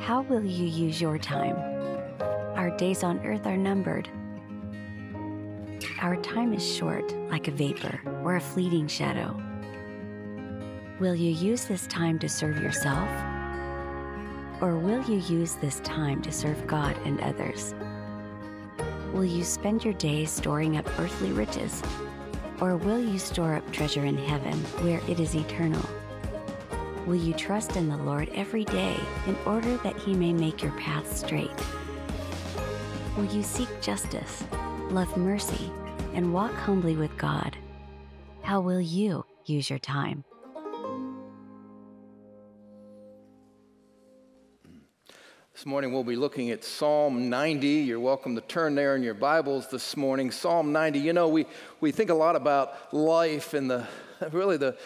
How 0.00 0.22
will 0.22 0.42
you 0.42 0.64
use 0.64 0.98
your 0.98 1.18
time? 1.18 1.56
Our 2.56 2.74
days 2.78 3.04
on 3.04 3.24
earth 3.24 3.46
are 3.46 3.56
numbered. 3.56 4.08
Our 6.00 6.16
time 6.16 6.54
is 6.54 6.66
short, 6.66 7.14
like 7.30 7.48
a 7.48 7.50
vapor 7.50 8.00
or 8.24 8.36
a 8.36 8.40
fleeting 8.40 8.88
shadow. 8.88 9.40
Will 11.00 11.14
you 11.14 11.30
use 11.30 11.66
this 11.66 11.86
time 11.86 12.18
to 12.20 12.30
serve 12.30 12.56
yourself? 12.62 13.10
Or 14.62 14.78
will 14.78 15.02
you 15.04 15.18
use 15.18 15.56
this 15.56 15.80
time 15.80 16.22
to 16.22 16.32
serve 16.32 16.66
God 16.66 16.96
and 17.04 17.20
others? 17.20 17.74
Will 19.12 19.26
you 19.26 19.44
spend 19.44 19.84
your 19.84 19.94
days 19.94 20.30
storing 20.30 20.78
up 20.78 20.88
earthly 20.98 21.32
riches? 21.32 21.82
Or 22.58 22.78
will 22.78 23.00
you 23.00 23.18
store 23.18 23.54
up 23.54 23.70
treasure 23.70 24.06
in 24.06 24.16
heaven 24.16 24.54
where 24.82 25.02
it 25.08 25.20
is 25.20 25.34
eternal? 25.34 25.86
Will 27.06 27.16
you 27.16 27.32
trust 27.32 27.76
in 27.76 27.88
the 27.88 27.96
Lord 27.96 28.28
every 28.34 28.64
day 28.66 28.94
in 29.26 29.34
order 29.46 29.78
that 29.78 29.96
He 29.96 30.12
may 30.12 30.34
make 30.34 30.62
your 30.62 30.72
path 30.72 31.16
straight? 31.16 31.50
Will 33.16 33.24
you 33.24 33.42
seek 33.42 33.68
justice, 33.80 34.44
love 34.90 35.16
mercy, 35.16 35.72
and 36.12 36.34
walk 36.34 36.52
humbly 36.52 36.96
with 36.96 37.16
God? 37.16 37.56
How 38.42 38.60
will 38.60 38.82
you 38.82 39.24
use 39.46 39.70
your 39.70 39.78
time? 39.78 40.24
This 45.54 45.64
morning 45.64 45.92
we'll 45.92 46.04
be 46.04 46.16
looking 46.16 46.50
at 46.50 46.64
Psalm 46.64 47.30
90. 47.30 47.66
You're 47.66 47.98
welcome 47.98 48.34
to 48.34 48.42
turn 48.42 48.74
there 48.74 48.94
in 48.94 49.02
your 49.02 49.14
Bibles 49.14 49.68
this 49.68 49.96
morning. 49.96 50.30
Psalm 50.30 50.70
90. 50.72 50.98
You 50.98 51.14
know, 51.14 51.28
we, 51.28 51.46
we 51.80 51.92
think 51.92 52.10
a 52.10 52.14
lot 52.14 52.36
about 52.36 52.92
life 52.92 53.54
and 53.54 53.70
the 53.70 53.86
really 54.32 54.58
the, 54.58 54.76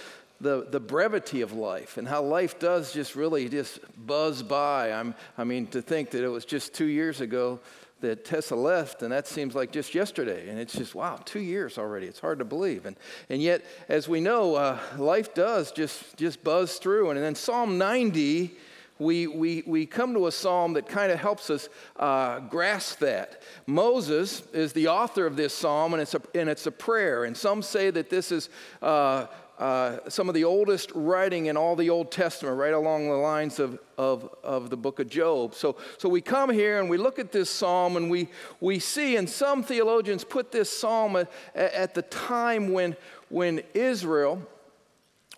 the, 0.40 0.66
the 0.70 0.80
brevity 0.80 1.40
of 1.40 1.52
life 1.52 1.96
and 1.96 2.06
how 2.06 2.22
life 2.22 2.58
does 2.58 2.92
just 2.92 3.14
really 3.16 3.48
just 3.48 3.80
buzz 3.96 4.42
by. 4.42 4.92
I'm, 4.92 5.14
I 5.38 5.44
mean, 5.44 5.66
to 5.68 5.82
think 5.82 6.10
that 6.10 6.24
it 6.24 6.28
was 6.28 6.44
just 6.44 6.74
two 6.74 6.86
years 6.86 7.20
ago 7.20 7.60
that 8.00 8.24
Tessa 8.24 8.54
left, 8.54 9.02
and 9.02 9.12
that 9.12 9.26
seems 9.26 9.54
like 9.54 9.72
just 9.72 9.94
yesterday. 9.94 10.50
And 10.50 10.58
it's 10.58 10.74
just, 10.74 10.94
wow, 10.94 11.18
two 11.24 11.40
years 11.40 11.78
already. 11.78 12.06
It's 12.06 12.20
hard 12.20 12.40
to 12.40 12.44
believe. 12.44 12.84
And, 12.84 12.96
and 13.30 13.40
yet, 13.40 13.64
as 13.88 14.08
we 14.08 14.20
know, 14.20 14.56
uh, 14.56 14.78
life 14.98 15.32
does 15.32 15.72
just, 15.72 16.16
just 16.16 16.44
buzz 16.44 16.76
through. 16.76 17.10
And 17.10 17.18
and 17.18 17.24
then 17.24 17.34
Psalm 17.34 17.78
90 17.78 18.54
we, 18.98 19.26
we, 19.26 19.64
we 19.66 19.86
come 19.86 20.14
to 20.14 20.28
a 20.28 20.32
psalm 20.32 20.74
that 20.74 20.86
kind 20.86 21.10
of 21.10 21.18
helps 21.18 21.50
us 21.50 21.68
uh, 21.96 22.40
grasp 22.40 23.00
that. 23.00 23.42
Moses 23.66 24.42
is 24.52 24.72
the 24.72 24.88
author 24.88 25.26
of 25.26 25.34
this 25.36 25.52
psalm, 25.52 25.94
and 25.94 26.02
it's 26.02 26.14
a, 26.14 26.22
and 26.34 26.48
it's 26.48 26.66
a 26.66 26.70
prayer. 26.70 27.24
And 27.24 27.36
some 27.36 27.60
say 27.62 27.90
that 27.90 28.08
this 28.08 28.30
is 28.30 28.50
uh, 28.82 29.26
uh, 29.58 29.98
some 30.08 30.28
of 30.28 30.34
the 30.34 30.44
oldest 30.44 30.90
writing 30.94 31.46
in 31.46 31.56
all 31.56 31.76
the 31.76 31.88
Old 31.88 32.10
Testament, 32.10 32.58
right 32.58 32.74
along 32.74 33.08
the 33.08 33.14
lines 33.14 33.60
of, 33.60 33.78
of, 33.96 34.28
of 34.42 34.68
the 34.70 34.76
book 34.76 34.98
of 34.98 35.08
Job. 35.08 35.54
So, 35.54 35.76
so 35.96 36.08
we 36.08 36.20
come 36.20 36.50
here 36.50 36.80
and 36.80 36.90
we 36.90 36.96
look 36.96 37.18
at 37.18 37.30
this 37.30 37.50
psalm, 37.50 37.96
and 37.96 38.10
we, 38.10 38.28
we 38.60 38.80
see, 38.80 39.16
and 39.16 39.30
some 39.30 39.62
theologians 39.62 40.24
put 40.24 40.50
this 40.50 40.76
psalm 40.76 41.16
at, 41.16 41.28
at 41.54 41.94
the 41.94 42.02
time 42.02 42.72
when, 42.72 42.96
when 43.28 43.62
Israel 43.74 44.42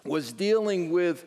was 0.05 0.33
dealing 0.33 0.91
with 0.91 1.27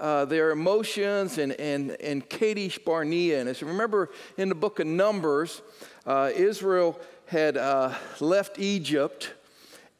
uh, 0.00 0.24
their 0.24 0.50
emotions 0.50 1.38
and, 1.38 1.52
and, 1.52 1.92
and 2.02 2.28
Kadesh 2.28 2.78
Barnea. 2.78 3.40
And 3.40 3.48
as 3.48 3.60
you 3.60 3.66
remember 3.66 4.10
in 4.36 4.48
the 4.48 4.54
book 4.54 4.80
of 4.80 4.86
Numbers, 4.86 5.62
uh, 6.04 6.30
Israel 6.34 7.00
had 7.26 7.56
uh, 7.56 7.94
left 8.20 8.58
Egypt 8.58 9.32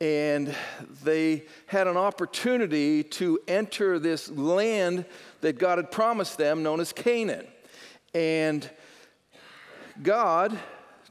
and 0.00 0.54
they 1.02 1.44
had 1.66 1.86
an 1.86 1.96
opportunity 1.96 3.02
to 3.02 3.38
enter 3.48 3.98
this 3.98 4.28
land 4.30 5.06
that 5.40 5.58
God 5.58 5.78
had 5.78 5.90
promised 5.90 6.36
them, 6.36 6.62
known 6.62 6.80
as 6.80 6.92
Canaan. 6.92 7.46
And 8.14 8.68
God 10.02 10.58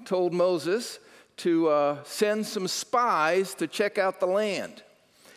told 0.06 0.34
Moses 0.34 1.00
to 1.38 1.68
uh, 1.68 2.04
send 2.04 2.46
some 2.46 2.68
spies 2.68 3.56
to 3.56 3.68
check 3.68 3.98
out 3.98 4.20
the 4.20 4.28
land. 4.28 4.84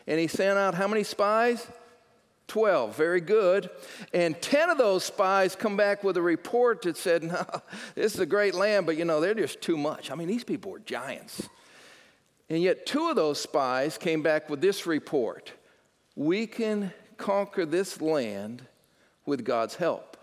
And 0.07 0.21
he 0.21 0.27
sent 0.27 0.59
out 0.59 0.75
how 0.75 0.89
many 0.89 1.03
spies? 1.03 1.67
12, 2.49 2.97
very 2.97 3.21
good. 3.21 3.69
And 4.13 4.41
10 4.41 4.71
of 4.71 4.79
those 4.79 5.05
spies 5.05 5.55
come 5.55 5.77
back 5.77 6.03
with 6.03 6.17
a 6.17 6.23
report 6.23 6.83
that 6.83 6.97
said, 6.97 7.23
no, 7.25 7.45
this 7.95 8.15
is 8.15 8.21
a 8.21 8.27
great 8.27 8.55
land, 8.55 8.87
but 8.87 8.97
you 8.97 9.05
know, 9.05 9.21
they're 9.21 9.35
just 9.35 9.61
too 9.61 9.77
much. 9.77 10.11
I 10.11 10.15
mean, 10.15 10.29
these 10.29 10.45
people 10.45 10.73
were 10.73 10.79
giants. 10.81 11.49
And 12.51 12.63
yet, 12.63 12.87
two 12.87 13.09
of 13.09 13.17
those 13.17 13.41
spies 13.41 13.99
came 13.99 14.23
back 14.23 14.49
with 14.49 14.61
this 14.61 14.87
report 14.87 15.53
we 16.17 16.49
can 16.49 16.93
conquer 17.17 17.65
this 17.65 18.01
land 18.01 18.67
with 19.25 19.45
God's 19.45 19.77
help. 19.77 20.17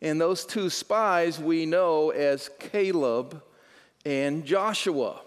And 0.00 0.18
those 0.18 0.46
two 0.46 0.70
spies 0.70 1.38
we 1.38 1.66
know 1.66 2.08
as 2.10 2.48
Caleb 2.58 3.42
and 4.06 4.46
Joshua. 4.46 5.20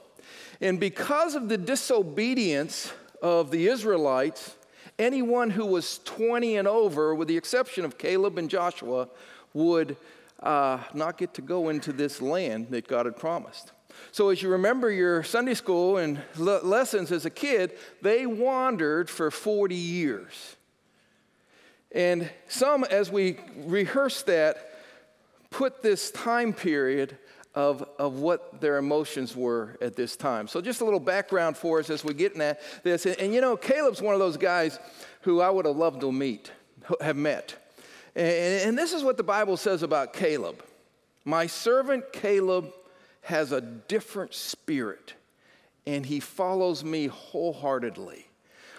And 0.62 0.80
because 0.80 1.36
of 1.36 1.48
the 1.48 1.60
disobedience 1.60 2.92
of 3.22 3.52
the 3.52 3.68
Israelites, 3.68 4.56
anyone 4.98 5.52
who 5.52 5.66
was 5.66 6.00
20 6.06 6.58
and 6.58 6.68
over, 6.68 7.14
with 7.14 7.28
the 7.28 7.38
exception 7.38 7.86
of 7.86 8.00
Caleb 8.00 8.40
and 8.40 8.50
Joshua, 8.50 9.10
would 9.54 9.96
uh, 10.42 10.80
not 10.94 11.18
get 11.18 11.36
to 11.36 11.42
go 11.42 11.70
into 11.70 11.94
this 11.94 12.22
land 12.22 12.68
that 12.72 12.88
God 12.88 13.06
had 13.06 13.16
promised. 13.16 13.74
So, 14.12 14.30
as 14.30 14.42
you 14.42 14.50
remember 14.50 14.92
your 14.92 15.24
Sunday 15.24 15.54
school 15.54 15.98
and 15.98 16.22
le- 16.38 16.64
lessons 16.64 17.12
as 17.12 17.26
a 17.26 17.30
kid, 17.30 17.78
they 18.02 18.26
wandered 18.26 19.10
for 19.10 19.32
40 19.32 19.76
years. 19.76 20.56
And 21.92 22.30
some, 22.48 22.84
as 22.84 23.12
we 23.12 23.38
rehearse 23.56 24.24
that, 24.24 24.72
put 25.50 25.82
this 25.82 26.12
time 26.12 26.54
period 26.54 27.18
of, 27.56 27.88
of 27.98 28.20
what 28.20 28.62
their 28.62 28.78
emotions 28.78 29.36
were 29.36 29.78
at 29.82 29.96
this 29.96 30.16
time. 30.16 30.48
So, 30.48 30.62
just 30.62 30.82
a 30.82 30.86
little 30.86 31.00
background 31.00 31.58
for 31.58 31.80
us 31.80 31.90
as 31.90 32.04
we 32.04 32.14
get 32.14 32.34
in 32.34 32.56
this. 32.84 33.06
And, 33.06 33.20
and 33.20 33.34
you 33.34 33.42
know, 33.42 33.58
Caleb's 33.58 34.02
one 34.02 34.14
of 34.14 34.20
those 34.20 34.38
guys 34.38 34.80
who 35.22 35.42
I 35.42 35.50
would 35.50 35.66
have 35.66 35.76
loved 35.76 36.02
to 36.02 36.12
meet, 36.12 36.52
have 37.02 37.18
met. 37.18 37.56
And, 38.16 38.70
and 38.70 38.78
this 38.78 38.94
is 38.94 39.04
what 39.04 39.18
the 39.18 39.24
Bible 39.24 39.58
says 39.58 39.84
about 39.84 40.14
Caleb 40.14 40.64
My 41.26 41.48
servant 41.48 42.12
Caleb 42.12 42.72
has 43.22 43.52
a 43.52 43.62
different 43.62 44.34
spirit, 44.34 45.14
and 45.86 46.06
he 46.06 46.20
follows 46.20 46.84
me 46.84 47.08
wholeheartedly. 47.08 48.26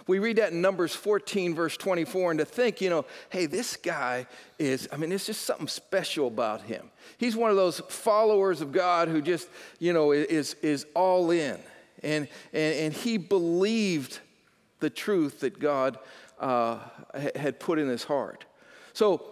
We 0.07 0.19
read 0.19 0.37
that 0.37 0.53
in 0.53 0.61
Numbers 0.61 0.95
14, 0.95 1.55
verse 1.55 1.77
24, 1.77 2.33
and 2.33 2.39
to 2.41 2.45
think, 2.45 2.81
you 2.81 2.91
know, 2.91 3.05
hey, 3.29 3.47
this 3.47 3.77
guy 3.77 4.27
is, 4.59 4.89
I 4.91 4.97
mean, 4.97 5.11
there's 5.11 5.27
just 5.27 5.43
something 5.43 5.69
special 5.69 6.27
about 6.27 6.63
him. 6.63 6.91
He's 7.19 7.37
one 7.37 7.51
of 7.51 7.57
those 7.57 7.81
followers 7.89 8.61
of 8.61 8.73
God 8.73 9.09
who 9.09 9.23
just, 9.23 9.49
you 9.79 9.93
know, 9.93 10.13
is, 10.13 10.55
is 10.63 10.87
all 10.95 11.31
in. 11.31 11.59
And, 12.03 12.27
and, 12.53 12.75
and 12.75 12.93
he 12.93 13.19
believed 13.19 14.19
the 14.81 14.91
truth 14.91 15.41
that 15.41 15.61
God 15.61 15.99
uh, 16.41 16.79
had 17.37 17.61
put 17.61 17.79
in 17.79 17.87
his 17.87 18.03
heart. 18.03 18.47
So, 18.95 19.23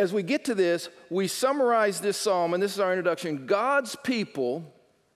as 0.00 0.14
we 0.14 0.22
get 0.22 0.46
to 0.46 0.54
this, 0.54 0.88
we 1.10 1.28
summarize 1.28 2.00
this 2.00 2.16
psalm, 2.16 2.54
and 2.54 2.62
this 2.62 2.72
is 2.72 2.80
our 2.80 2.90
introduction. 2.90 3.44
God's 3.44 3.96
people, 3.96 4.64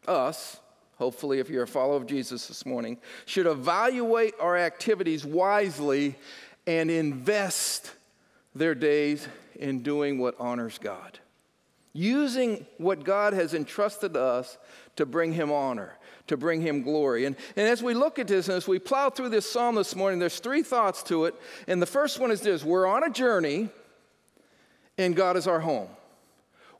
us, 0.06 0.61
hopefully, 0.99 1.39
if 1.39 1.49
you're 1.49 1.62
a 1.62 1.67
follower 1.67 1.97
of 1.97 2.06
Jesus 2.06 2.49
this 2.49 2.67
morning, 2.67 2.99
should 3.25 3.47
evaluate 3.47 4.34
our 4.39 4.59
activities 4.59 5.25
wisely 5.25 6.17
and 6.67 6.91
invest 6.91 7.94
their 8.55 8.75
days 8.75 9.27
in 9.55 9.83
doing 9.83 10.19
what 10.19 10.34
honors 10.39 10.77
God. 10.77 11.19
Using 11.94 12.67
what 12.77 13.05
God 13.05 13.33
has 13.33 13.55
entrusted 13.55 14.19
us 14.19 14.59
to 14.97 15.06
bring 15.06 15.33
Him 15.33 15.50
honor, 15.50 15.94
to 16.27 16.37
bring 16.37 16.61
Him 16.61 16.83
glory. 16.83 17.25
And, 17.25 17.37
and 17.56 17.67
as 17.67 17.83
we 17.83 17.94
look 17.94 18.19
at 18.19 18.28
this, 18.28 18.49
and 18.49 18.56
as 18.59 18.69
we 18.69 18.78
plow 18.78 19.09
through 19.09 19.31
this 19.31 19.50
psalm 19.50 19.77
this 19.77 19.97
morning, 19.97 20.19
there's 20.19 20.41
three 20.41 20.62
thoughts 20.62 21.03
to 21.05 21.25
it. 21.25 21.34
And 21.69 21.81
the 21.81 21.87
first 21.87 22.21
one 22.21 22.31
is 22.31 22.43
this 22.43 22.62
we're 22.62 22.87
on 22.87 23.03
a 23.03 23.09
journey, 23.09 23.71
and 24.99 25.17
God 25.17 25.37
is 25.37 25.46
our 25.46 25.61
home. 25.61 25.88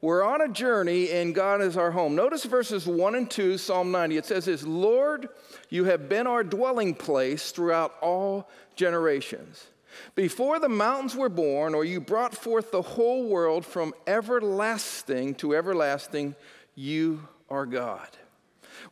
We're 0.01 0.23
on 0.23 0.43
a 0.43 0.49
journey 0.49 1.11
and 1.11 1.35
God 1.35 1.63
is 1.63 1.79
our 1.79 1.91
home. 1.91 2.15
Notice 2.15 2.45
verses 2.45 2.87
1 2.87 3.15
and 3.15 3.31
2, 3.31 3.57
Psalm 3.57 3.91
90. 3.91 4.19
It 4.19 4.27
says 4.27 4.45
this 4.45 4.63
Lord, 4.63 5.31
you 5.71 5.85
have 5.85 6.11
been 6.11 6.27
our 6.27 6.45
dwelling 6.45 6.95
place 6.95 7.51
throughout 7.53 7.95
all 8.03 8.49
generations. 8.77 9.67
Before 10.15 10.59
the 10.59 10.69
mountains 10.69 11.17
were 11.17 11.31
born, 11.31 11.75
or 11.75 11.85
you 11.85 12.01
brought 12.01 12.35
forth 12.35 12.71
the 12.71 12.83
whole 12.83 13.29
world 13.29 13.65
from 13.65 13.95
everlasting 14.07 15.37
to 15.37 15.55
everlasting, 15.55 16.35
you 16.75 17.27
are 17.49 17.65
God. 17.65 18.09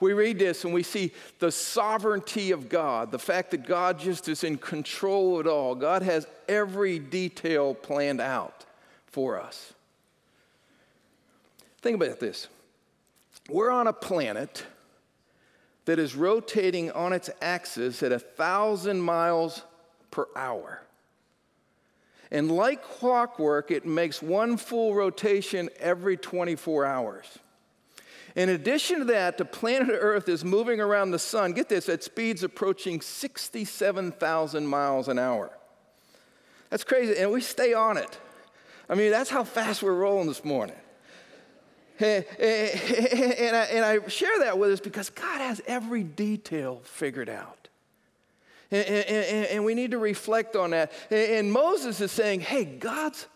We 0.01 0.15
read 0.15 0.39
this 0.39 0.65
and 0.65 0.73
we 0.73 0.83
see 0.83 1.13
the 1.41 1.53
sovereignty 1.53 2.53
of 2.53 2.71
God, 2.71 3.11
the 3.11 3.19
fact 3.19 3.51
that 3.51 3.67
God 3.67 3.99
just 3.99 4.29
is 4.29 4.45
in 4.45 4.57
control 4.57 5.39
of 5.39 5.47
it 5.47 5.51
all. 5.51 5.75
God 5.75 6.03
has 6.03 6.27
every 6.49 6.99
detail 6.99 7.75
planned 7.75 8.21
out 8.21 8.65
for 9.13 9.41
us. 9.41 9.73
Think 11.81 11.97
about 11.97 12.19
this 12.19 12.49
we're 13.49 13.71
on 13.71 13.87
a 13.87 13.93
planet 13.93 14.65
that 15.85 15.99
is 15.99 16.15
rotating 16.15 16.91
on 16.93 17.13
its 17.13 17.29
axis 17.41 18.03
at 18.03 18.13
a 18.13 18.19
thousand 18.19 19.01
miles 19.01 19.63
per 20.11 20.27
hour. 20.37 20.83
And 22.31 22.51
like 22.51 22.83
clockwork, 22.83 23.71
it 23.71 23.85
makes 23.85 24.23
one 24.23 24.57
full 24.57 24.95
rotation 24.95 25.69
every 25.79 26.17
24 26.17 26.87
hours. 26.87 27.27
In 28.35 28.49
addition 28.49 29.01
to 29.01 29.05
that, 29.07 29.37
the 29.37 29.45
planet 29.45 29.91
Earth 29.91 30.29
is 30.29 30.45
moving 30.45 30.81
around 30.81 31.11
the 31.11 31.19
sun, 31.19 31.53
get 31.53 31.69
this, 31.69 31.89
at 31.89 32.03
speeds 32.03 32.43
approaching 32.43 33.03
67,000 33.03 34.67
miles 34.67 35.09
an 35.09 35.19
hour. 35.19 35.51
That's 36.71 36.85
crazy, 36.85 37.19
and 37.19 37.31
we 37.31 37.43
stay 37.43 37.75
on 37.75 37.99
it. 37.99 38.19
I 38.89 38.95
mean, 38.95 39.11
that's 39.11 39.31
how 39.31 39.45
fast 39.45 39.83
we're 39.83 39.95
rolling 39.95 40.27
this 40.27 40.45
morning. 40.45 40.77
And, 42.01 42.25
and, 42.39 43.57
I, 43.57 43.65
and 43.71 43.85
I 43.85 44.09
share 44.09 44.39
that 44.41 44.59
with 44.59 44.73
us 44.73 44.81
because 44.81 45.11
God 45.11 45.41
has 45.41 45.63
every 45.67 46.03
detail 46.03 46.81
figured 46.85 47.29
out. 47.29 47.69
And, 48.71 48.87
and, 48.87 49.47
and, 49.47 49.65
we 49.65 49.75
need 49.75 49.91
to 49.91 49.99
reflect 49.99 50.57
on 50.57 50.71
that. 50.71 50.93
And 51.11 51.53
Moses 51.53 52.01
is 52.01 52.11
saying, 52.11 52.41
hey, 52.41 52.65
God's 52.65 53.27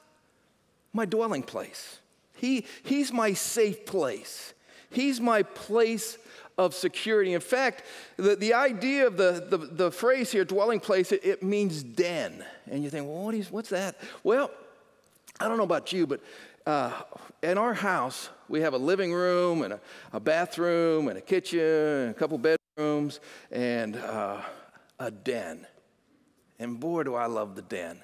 my 0.95 1.05
dwelling 1.05 1.43
place. 1.43 1.99
He, 2.37 2.65
he's 2.83 3.13
my 3.13 3.35
safe 3.35 3.85
place. 3.85 4.55
He's 4.91 5.21
my 5.21 5.43
place 5.43 6.17
of 6.57 6.75
security. 6.75 7.35
In 7.35 7.41
fact, 7.41 7.85
the, 8.17 8.35
the 8.35 8.55
idea 8.55 9.07
of 9.07 9.19
the, 9.19 9.47
the, 9.49 9.59
the 9.59 9.91
phrase 9.91 10.33
here, 10.33 10.45
dwelling 10.45 10.81
place, 10.81 11.13
it, 11.13 11.23
it 11.23 11.43
means 11.43 11.83
den. 11.83 12.43
And 12.71 12.83
you 12.83 12.89
think, 12.89 13.07
well, 13.07 13.25
what 13.25 13.35
is, 13.35 13.51
what's 13.51 13.69
that? 13.69 13.97
Well, 14.25 14.51
I 15.39 15.49
don't 15.49 15.59
know 15.59 15.65
about 15.65 15.93
you, 15.93 16.07
but 16.07 16.21
uh, 16.67 16.93
in 17.43 17.59
our 17.59 17.75
house, 17.75 18.31
we 18.49 18.61
have 18.61 18.75
a 18.75 18.79
living 18.79 19.13
room 19.13 19.63
and 19.63 19.75
a, 19.75 19.81
a 20.13 20.21
bathroom 20.21 21.09
and 21.09 21.19
a 21.19 21.21
kitchen 21.21 21.61
and 21.61 22.11
a 22.11 22.15
couple 22.15 22.39
bedrooms 22.39 23.21
and 23.51 23.97
uh, 23.97 24.41
a 24.99 25.11
den. 25.11 25.67
And 26.59 26.81
boy, 26.81 27.03
do 27.03 27.15
I 27.15 27.27
love 27.27 27.55
the 27.55 27.63
den. 27.63 28.03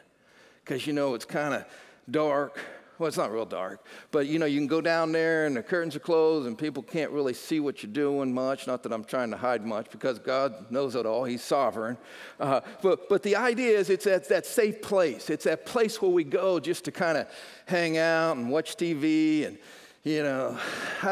Because, 0.62 0.86
you 0.86 0.92
know, 0.92 1.14
it's 1.14 1.24
kind 1.24 1.54
of 1.54 1.64
dark. 2.10 2.60
Well, 2.98 3.08
it's 3.08 3.16
not 3.16 3.32
real 3.32 3.46
dark, 3.46 3.84
but 4.10 4.26
you 4.26 4.38
know, 4.38 4.46
you 4.46 4.58
can 4.58 4.66
go 4.66 4.80
down 4.80 5.12
there 5.12 5.46
and 5.46 5.56
the 5.56 5.62
curtains 5.62 5.96
are 5.96 6.00
closed 6.00 6.46
and 6.46 6.56
people 6.56 6.82
can't 6.82 7.10
really 7.10 7.34
see 7.34 7.58
what 7.58 7.82
you're 7.82 7.92
doing 7.92 8.32
much. 8.32 8.66
Not 8.66 8.82
that 8.84 8.92
I'm 8.92 9.04
trying 9.04 9.30
to 9.30 9.36
hide 9.36 9.64
much 9.64 9.90
because 9.90 10.18
God 10.18 10.70
knows 10.70 10.94
it 10.94 11.06
all, 11.06 11.24
He's 11.24 11.42
sovereign. 11.42 11.96
Uh, 12.38 12.60
but, 12.82 13.08
but 13.08 13.22
the 13.22 13.36
idea 13.36 13.78
is 13.78 13.90
it's 13.90 14.04
that, 14.04 14.28
that 14.28 14.46
safe 14.46 14.82
place. 14.82 15.30
It's 15.30 15.44
that 15.44 15.66
place 15.66 16.00
where 16.00 16.10
we 16.10 16.22
go 16.22 16.60
just 16.60 16.84
to 16.84 16.92
kind 16.92 17.18
of 17.18 17.26
hang 17.66 17.98
out 17.98 18.36
and 18.36 18.50
watch 18.50 18.76
TV 18.76 19.46
and 19.46 19.58
you 20.04 20.24
know, 20.24 20.58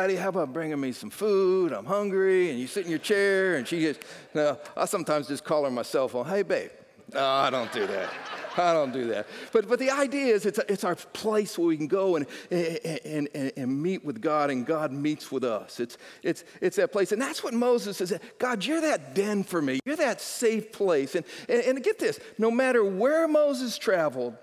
you, 0.09 0.19
how 0.19 0.31
about 0.31 0.53
bringing 0.53 0.81
me 0.81 0.91
some 0.91 1.11
food? 1.11 1.73
I'm 1.73 1.87
hungry. 1.87 2.51
And 2.51 2.59
you 2.59 2.67
sit 2.67 2.85
in 2.85 2.91
your 2.91 2.99
chair, 2.99 3.55
and 3.55 3.67
she 3.67 3.79
gets, 3.79 4.01
you 4.35 4.41
know, 4.41 4.59
I 4.77 4.85
sometimes 4.87 5.29
just 5.29 5.45
call 5.45 5.65
her 5.65 5.71
my 5.71 5.83
cell 5.83 6.09
phone, 6.09 6.27
hey, 6.27 6.43
babe. 6.43 6.71
No, 7.15 7.27
I 7.27 7.51
don't 7.51 7.73
do 7.73 7.87
that. 7.87 8.11
I 8.57 8.73
don't 8.73 8.93
do 8.93 9.07
that. 9.09 9.27
But, 9.53 9.69
but 9.69 9.79
the 9.79 9.91
idea 9.91 10.35
is 10.35 10.45
it's, 10.45 10.59
it's 10.69 10.85
our 10.85 10.95
place 10.95 11.57
where 11.57 11.69
we 11.69 11.77
can 11.77 11.87
go 11.87 12.17
and, 12.17 12.27
and, 12.51 13.29
and, 13.35 13.53
and 13.57 13.83
meet 13.83 14.05
with 14.05 14.21
God, 14.21 14.51
and 14.51 14.67
God 14.67 14.93
meets 14.93 15.31
with 15.31 15.45
us. 15.45 15.81
It's, 15.81 15.99
it's, 16.23 16.45
it's 16.61 16.77
that 16.77 16.93
place. 16.93 17.13
And 17.13 17.21
that's 17.21 17.43
what 17.43 17.55
Moses 17.55 17.97
says 17.97 18.19
God, 18.39 18.65
you're 18.65 18.81
that 18.81 19.15
den 19.15 19.45
for 19.45 19.63
me. 19.63 19.81
You're 19.85 19.97
that 19.97 20.21
safe 20.21 20.73
place. 20.73 21.15
And, 21.15 21.25
and, 21.49 21.63
and 21.63 21.83
get 21.83 21.99
this 21.99 22.19
no 22.39 22.51
matter 22.51 22.85
where 22.85 23.27
Moses 23.29 23.79
traveled, 23.79 24.37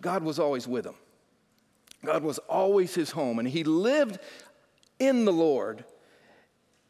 God 0.00 0.22
was 0.22 0.38
always 0.38 0.66
with 0.66 0.86
him. 0.86 0.94
God 2.04 2.24
was 2.24 2.38
always 2.38 2.94
his 2.94 3.12
home, 3.12 3.38
and 3.38 3.46
he 3.46 3.62
lived 3.62 4.18
in 4.98 5.24
the 5.24 5.32
Lord, 5.32 5.84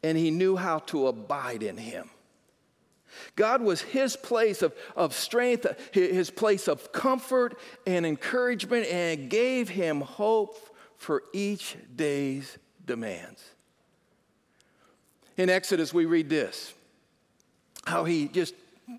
and 0.03 0.17
he 0.17 0.31
knew 0.31 0.55
how 0.55 0.79
to 0.79 1.07
abide 1.07 1.61
in 1.61 1.77
him. 1.77 2.09
God 3.35 3.61
was 3.61 3.81
his 3.81 4.15
place 4.15 4.61
of, 4.61 4.73
of 4.95 5.13
strength, 5.13 5.67
his 5.91 6.29
place 6.29 6.67
of 6.67 6.91
comfort 6.91 7.57
and 7.85 8.05
encouragement, 8.05 8.87
and 8.87 9.29
gave 9.29 9.69
him 9.69 10.01
hope 10.01 10.57
for 10.97 11.23
each 11.33 11.75
day's 11.95 12.57
demands. 12.85 13.43
In 15.37 15.49
Exodus, 15.49 15.93
we 15.93 16.05
read 16.05 16.29
this 16.29 16.73
how 17.85 18.05
he 18.05 18.27
just 18.29 18.53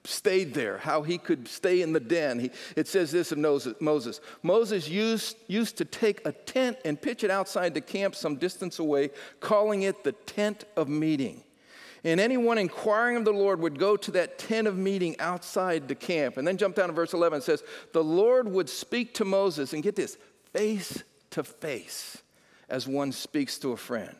stayed 0.05 0.55
there, 0.55 0.79
how 0.79 1.03
he 1.03 1.19
could 1.19 1.47
stay 1.47 1.83
in 1.83 1.93
the 1.93 2.01
den. 2.01 2.39
He, 2.39 2.51
it 2.77 2.89
says 2.89 3.11
this 3.11 3.33
of 3.33 3.39
Moses 3.39 4.21
Moses 4.43 4.89
used, 4.89 5.37
used 5.47 5.77
to 5.79 5.85
take 5.85 6.27
a 6.27 6.33
tent 6.33 6.79
and 6.85 7.01
pitch 7.01 7.25
it 7.25 7.31
outside 7.31 7.75
the 7.75 7.81
camp 7.81 8.15
some 8.15 8.37
distance 8.37 8.79
away, 8.79 9.11
calling 9.41 9.83
it 9.83 10.05
the 10.05 10.13
tent 10.13 10.65
of 10.77 10.89
meeting. 10.89 11.44
And 12.05 12.21
anyone 12.21 12.59
inquiring 12.59 13.17
of 13.17 13.25
the 13.25 13.33
Lord 13.33 13.61
would 13.61 13.79
go 13.79 13.97
to 13.97 14.11
that 14.13 14.39
tent 14.39 14.69
of 14.69 14.77
meeting 14.77 15.19
outside 15.19 15.89
the 15.89 15.95
camp. 15.95 16.37
And 16.37 16.47
then 16.47 16.59
jump 16.59 16.77
down 16.77 16.89
to 16.89 16.95
verse 16.95 17.15
11. 17.15 17.39
It 17.39 17.43
says, 17.43 17.63
The 17.93 18.05
Lord 18.05 18.47
would 18.47 18.69
speak 18.69 19.15
to 19.15 19.25
Moses, 19.25 19.73
and 19.73 19.83
get 19.83 19.97
this, 19.97 20.19
face 20.53 21.03
to 21.31 21.43
face, 21.43 22.19
as 22.69 22.87
one 22.87 23.11
speaks 23.11 23.59
to 23.61 23.73
a 23.73 23.77
friend. 23.77 24.15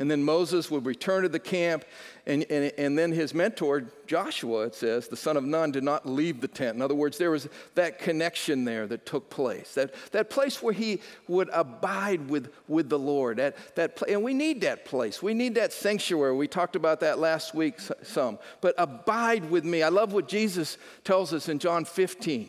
And 0.00 0.08
then 0.08 0.22
Moses 0.22 0.70
would 0.70 0.86
return 0.86 1.24
to 1.24 1.28
the 1.28 1.40
camp, 1.40 1.84
and, 2.24 2.44
and, 2.50 2.72
and 2.78 2.96
then 2.96 3.10
his 3.10 3.34
mentor, 3.34 3.84
Joshua, 4.06 4.66
it 4.66 4.76
says, 4.76 5.08
the 5.08 5.16
son 5.16 5.36
of 5.36 5.44
Nun, 5.44 5.72
did 5.72 5.82
not 5.82 6.06
leave 6.06 6.40
the 6.40 6.46
tent. 6.46 6.76
In 6.76 6.82
other 6.82 6.94
words, 6.94 7.18
there 7.18 7.32
was 7.32 7.48
that 7.74 7.98
connection 7.98 8.64
there 8.64 8.86
that 8.86 9.06
took 9.06 9.28
place, 9.28 9.74
that, 9.74 9.92
that 10.12 10.30
place 10.30 10.62
where 10.62 10.72
he 10.72 11.00
would 11.26 11.50
abide 11.52 12.28
with, 12.28 12.52
with 12.68 12.88
the 12.88 12.98
Lord. 12.98 13.38
That, 13.38 13.56
that, 13.74 14.00
and 14.08 14.22
we 14.22 14.34
need 14.34 14.60
that 14.60 14.84
place. 14.84 15.20
We 15.20 15.34
need 15.34 15.56
that 15.56 15.72
sanctuary. 15.72 16.36
We 16.36 16.46
talked 16.46 16.76
about 16.76 17.00
that 17.00 17.18
last 17.18 17.52
week 17.52 17.80
some. 18.02 18.38
But 18.60 18.76
abide 18.78 19.50
with 19.50 19.64
me. 19.64 19.82
I 19.82 19.88
love 19.88 20.12
what 20.12 20.28
Jesus 20.28 20.78
tells 21.02 21.32
us 21.32 21.48
in 21.48 21.58
John 21.58 21.84
15. 21.84 22.48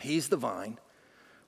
He's 0.00 0.28
the 0.28 0.36
vine, 0.36 0.78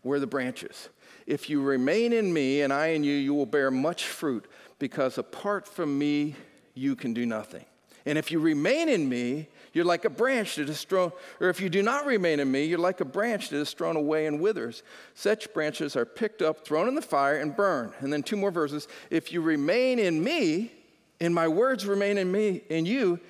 we're 0.03 0.19
the 0.19 0.27
branches. 0.27 0.91
If 1.27 1.49
you 1.49 1.63
remain 1.63 2.13
in 2.13 2.33
me 2.33 2.63
and 2.63 2.73
I 2.73 2.89
in 2.89 3.05
you, 3.05 3.15
you 3.15 3.33
will 3.33 3.47
bear 3.47 3.71
much 3.71 4.07
fruit 4.07 4.47
because 4.81 5.19
apart 5.19 5.69
from 5.69 5.97
me, 5.97 6.35
you 6.75 6.97
can 6.97 7.15
do 7.15 7.25
nothing. 7.25 7.65
And 8.07 8.17
if 8.17 8.33
you 8.33 8.41
remain 8.41 8.89
in 8.89 9.09
me, 9.09 9.47
you're 9.73 9.85
like 9.85 10.05
a 10.05 10.11
branch 10.11 10.57
that 10.57 10.69
is 10.69 10.83
thrown, 10.83 11.13
or 11.39 11.49
if 11.51 11.61
you 11.61 11.69
do 11.69 11.83
not 11.83 12.07
remain 12.07 12.41
in 12.41 12.51
me, 12.51 12.65
you're 12.65 12.79
like 12.79 13.01
a 13.01 13.05
branch 13.05 13.51
that 13.51 13.59
is 13.59 13.73
thrown 13.73 13.95
away 13.95 14.27
and 14.27 14.41
withers. 14.41 14.83
Such 15.15 15.53
branches 15.53 15.95
are 15.95 16.07
picked 16.07 16.43
up, 16.43 16.65
thrown 16.65 16.89
in 16.89 16.95
the 16.95 17.03
fire, 17.03 17.37
and 17.37 17.55
burned. 17.55 17.93
And 18.01 18.13
then 18.13 18.23
two 18.23 18.37
more 18.37 18.51
verses. 18.51 18.89
If 19.11 19.33
you 19.33 19.43
remain 19.43 19.99
in 19.99 20.25
me, 20.25 20.73
and 21.21 21.35
my 21.35 21.47
words 21.47 21.87
remain 21.87 22.17
in 22.17 22.33
me, 22.33 22.63
in 22.71 22.87
you, 22.87 23.21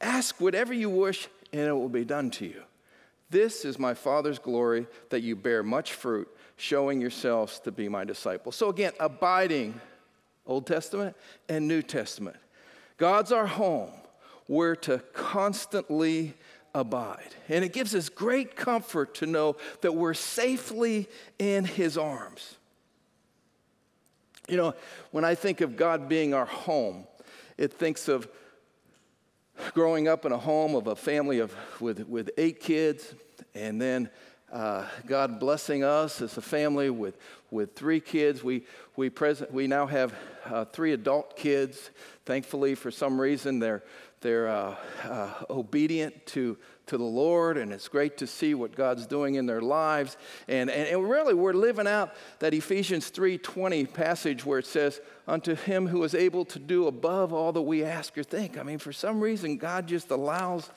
ask 0.00 0.40
whatever 0.40 0.72
you 0.72 0.88
wish, 0.88 1.28
and 1.52 1.62
it 1.62 1.72
will 1.72 1.88
be 1.88 2.04
done 2.04 2.30
to 2.30 2.46
you. 2.46 2.62
This 3.30 3.64
is 3.64 3.78
my 3.78 3.94
Father's 3.94 4.38
glory, 4.38 4.86
that 5.10 5.20
you 5.20 5.34
bear 5.34 5.64
much 5.64 5.92
fruit, 5.92 6.28
showing 6.56 7.00
yourselves 7.00 7.58
to 7.60 7.72
be 7.72 7.88
my 7.88 8.04
disciples. 8.04 8.54
So 8.54 8.68
again, 8.68 8.92
abiding 9.00 9.80
Old 10.50 10.66
Testament 10.66 11.16
and 11.48 11.68
New 11.68 11.80
Testament. 11.80 12.36
God's 12.96 13.30
our 13.32 13.46
home. 13.46 13.90
We're 14.48 14.74
to 14.76 14.98
constantly 15.12 16.34
abide. 16.74 17.34
And 17.48 17.64
it 17.64 17.72
gives 17.72 17.94
us 17.94 18.08
great 18.08 18.56
comfort 18.56 19.14
to 19.16 19.26
know 19.26 19.56
that 19.80 19.94
we're 19.94 20.14
safely 20.14 21.08
in 21.38 21.64
His 21.64 21.96
arms. 21.96 22.56
You 24.48 24.56
know, 24.56 24.74
when 25.12 25.24
I 25.24 25.36
think 25.36 25.60
of 25.60 25.76
God 25.76 26.08
being 26.08 26.34
our 26.34 26.46
home, 26.46 27.06
it 27.56 27.72
thinks 27.72 28.08
of 28.08 28.28
growing 29.72 30.08
up 30.08 30.24
in 30.24 30.32
a 30.32 30.38
home 30.38 30.74
of 30.74 30.88
a 30.88 30.96
family 30.96 31.38
of, 31.38 31.54
with, 31.80 32.08
with 32.08 32.30
eight 32.36 32.58
kids, 32.58 33.14
and 33.54 33.80
then 33.80 34.10
uh, 34.52 34.84
God 35.06 35.38
blessing 35.38 35.84
us 35.84 36.20
as 36.20 36.36
a 36.36 36.42
family 36.42 36.90
with, 36.90 37.16
with 37.50 37.74
three 37.74 38.00
kids. 38.00 38.42
We, 38.42 38.64
we, 38.96 39.10
present, 39.10 39.52
we 39.52 39.66
now 39.66 39.86
have 39.86 40.12
uh, 40.44 40.64
three 40.64 40.92
adult 40.92 41.36
kids. 41.36 41.90
Thankfully, 42.26 42.74
for 42.74 42.90
some 42.90 43.20
reason, 43.20 43.60
they're, 43.60 43.82
they're 44.20 44.48
uh, 44.48 44.74
uh, 45.04 45.30
obedient 45.48 46.26
to, 46.26 46.58
to 46.86 46.98
the 46.98 47.04
Lord, 47.04 47.58
and 47.58 47.72
it's 47.72 47.86
great 47.86 48.18
to 48.18 48.26
see 48.26 48.54
what 48.54 48.74
God's 48.74 49.06
doing 49.06 49.36
in 49.36 49.46
their 49.46 49.60
lives. 49.60 50.16
And, 50.48 50.68
and, 50.68 50.88
and 50.88 51.08
really, 51.08 51.34
we're 51.34 51.52
living 51.52 51.86
out 51.86 52.14
that 52.40 52.52
Ephesians 52.52 53.10
3.20 53.10 53.92
passage 53.92 54.44
where 54.44 54.58
it 54.58 54.66
says, 54.66 55.00
unto 55.28 55.54
him 55.54 55.86
who 55.86 56.02
is 56.02 56.14
able 56.14 56.44
to 56.46 56.58
do 56.58 56.88
above 56.88 57.32
all 57.32 57.52
that 57.52 57.62
we 57.62 57.84
ask 57.84 58.18
or 58.18 58.24
think. 58.24 58.58
I 58.58 58.64
mean, 58.64 58.78
for 58.78 58.92
some 58.92 59.20
reason, 59.20 59.58
God 59.58 59.86
just 59.86 60.10
allows 60.10 60.68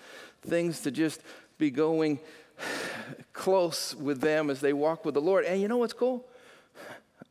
things 0.44 0.82
to 0.82 0.92
just 0.92 1.22
be 1.58 1.72
going 1.72 2.20
close 3.34 3.96
with 3.96 4.22
them 4.22 4.50
as 4.50 4.62
they 4.62 4.74
walk 4.74 5.06
with 5.06 5.14
the 5.14 5.22
Lord. 5.22 5.46
And 5.46 5.62
you 5.62 5.68
know 5.68 5.78
what's 5.78 5.94
cool? 5.94 6.26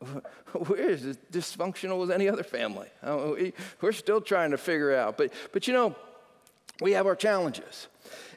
We're 0.55 0.91
as 0.91 1.17
dysfunctional 1.33 2.03
as 2.05 2.11
any 2.11 2.29
other 2.29 2.43
family. 2.43 2.89
We're 3.81 3.93
still 3.93 4.21
trying 4.21 4.51
to 4.51 4.59
figure 4.59 4.95
out. 4.95 5.17
But, 5.17 5.33
but 5.53 5.67
you 5.67 5.73
know, 5.73 5.97
we 6.81 6.93
have 6.93 7.07
our 7.07 7.17
challenges. 7.17 7.89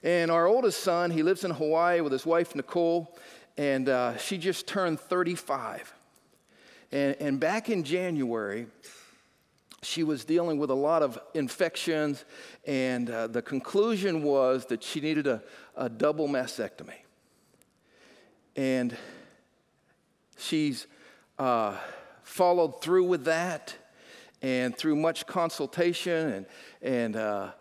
And 0.03 0.29
our 0.31 0.45
oldest 0.47 0.81
son, 0.81 1.11
he 1.11 1.23
lives 1.23 1.43
in 1.43 1.51
Hawaii 1.51 2.01
with 2.01 2.11
his 2.11 2.25
wife, 2.25 2.55
Nicole, 2.55 3.17
and 3.57 3.89
uh, 3.89 4.17
she 4.17 4.37
just 4.37 4.67
turned 4.67 4.99
35. 4.99 5.93
And, 6.91 7.15
and 7.19 7.39
back 7.39 7.69
in 7.69 7.83
January, 7.83 8.67
she 9.85 10.03
was 10.03 10.25
dealing 10.25 10.57
with 10.57 10.69
a 10.69 10.75
lot 10.75 11.03
of 11.03 11.19
infections, 11.33 12.25
and 12.65 13.09
uh, 13.09 13.27
the 13.27 13.41
conclusion 13.41 14.23
was 14.23 14.65
that 14.67 14.83
she 14.83 14.99
needed 14.99 15.27
a, 15.27 15.41
a 15.75 15.87
double 15.89 16.27
mastectomy. 16.27 16.99
And 18.55 18.95
she's 20.37 20.87
uh, 21.37 21.77
followed 22.23 22.81
through 22.81 23.05
with 23.05 23.25
that 23.25 23.75
and 24.41 24.77
through 24.77 24.95
much 24.95 25.25
consultation 25.25 26.29
and, 26.29 26.45
and 26.81 27.15
uh, 27.15 27.51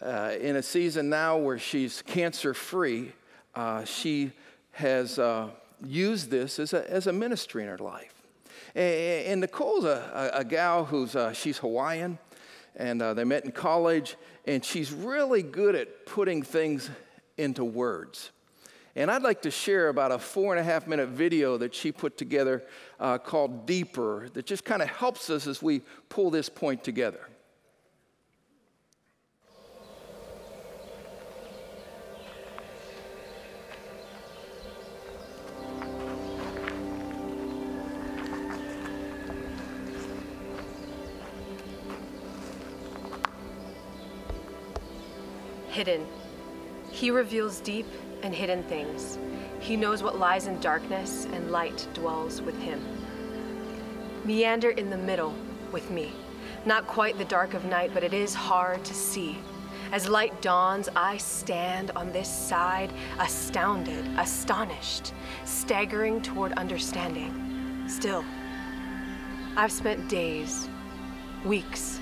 uh, 0.00 0.34
in 0.40 0.56
a 0.56 0.62
season 0.62 1.08
now 1.08 1.36
where 1.36 1.58
she's 1.58 2.02
cancer 2.02 2.54
free, 2.54 3.12
uh, 3.54 3.84
she 3.84 4.32
has 4.72 5.18
uh, 5.18 5.48
used 5.84 6.30
this 6.30 6.58
as 6.58 6.72
a, 6.72 6.90
as 6.90 7.06
a 7.06 7.12
ministry 7.12 7.62
in 7.62 7.68
her 7.68 7.78
life. 7.78 8.15
And, 8.76 9.40
Nicole's 9.40 9.86
a, 9.86 10.30
a, 10.34 10.40
a, 10.40 10.44
gal 10.44 10.84
who's 10.84 11.16
uh, 11.16 11.32
she's 11.32 11.56
Hawaiian, 11.56 12.18
and 12.76 13.00
uh, 13.00 13.14
they 13.14 13.24
met 13.24 13.46
in 13.46 13.50
college, 13.50 14.16
and 14.44 14.62
she's 14.62 14.92
really 14.92 15.42
good 15.42 15.74
at 15.74 16.04
putting 16.04 16.42
things 16.42 16.90
into 17.38 17.64
words. 17.64 18.32
And 18.94 19.10
I'd 19.10 19.22
like 19.22 19.40
to 19.42 19.50
share 19.50 19.88
about 19.88 20.12
a 20.12 20.18
four 20.18 20.54
and 20.54 20.60
a 20.60 20.62
half 20.62 20.86
minute 20.86 21.08
video 21.08 21.56
that 21.56 21.74
she 21.74 21.90
put 21.90 22.18
together 22.18 22.64
uh, 23.00 23.16
called 23.16 23.64
Deeper 23.66 24.28
that 24.34 24.44
just 24.44 24.66
kind 24.66 24.82
of 24.82 24.88
helps 24.88 25.30
us 25.30 25.46
as 25.46 25.62
we 25.62 25.80
pull 26.10 26.30
this 26.30 26.50
point 26.50 26.84
together. 26.84 27.28
Hidden. 45.76 46.06
He 46.90 47.10
reveals 47.10 47.60
deep 47.60 47.84
and 48.22 48.34
hidden 48.34 48.62
things. 48.62 49.18
He 49.60 49.76
knows 49.76 50.02
what 50.02 50.18
lies 50.18 50.46
in 50.46 50.58
darkness, 50.58 51.26
and 51.34 51.50
light 51.50 51.86
dwells 51.92 52.40
with 52.40 52.58
him. 52.58 52.82
Meander 54.24 54.70
in 54.70 54.88
the 54.88 54.96
middle 54.96 55.34
with 55.72 55.90
me. 55.90 56.12
Not 56.64 56.86
quite 56.86 57.18
the 57.18 57.26
dark 57.26 57.52
of 57.52 57.66
night, 57.66 57.90
but 57.92 58.02
it 58.02 58.14
is 58.14 58.32
hard 58.32 58.86
to 58.86 58.94
see. 58.94 59.36
As 59.92 60.08
light 60.08 60.40
dawns, 60.40 60.88
I 60.96 61.18
stand 61.18 61.90
on 61.90 62.10
this 62.10 62.26
side, 62.26 62.90
astounded, 63.18 64.06
astonished, 64.16 65.12
staggering 65.44 66.22
toward 66.22 66.54
understanding. 66.54 67.84
Still, 67.86 68.24
I've 69.58 69.72
spent 69.72 70.08
days, 70.08 70.70
weeks, 71.44 72.00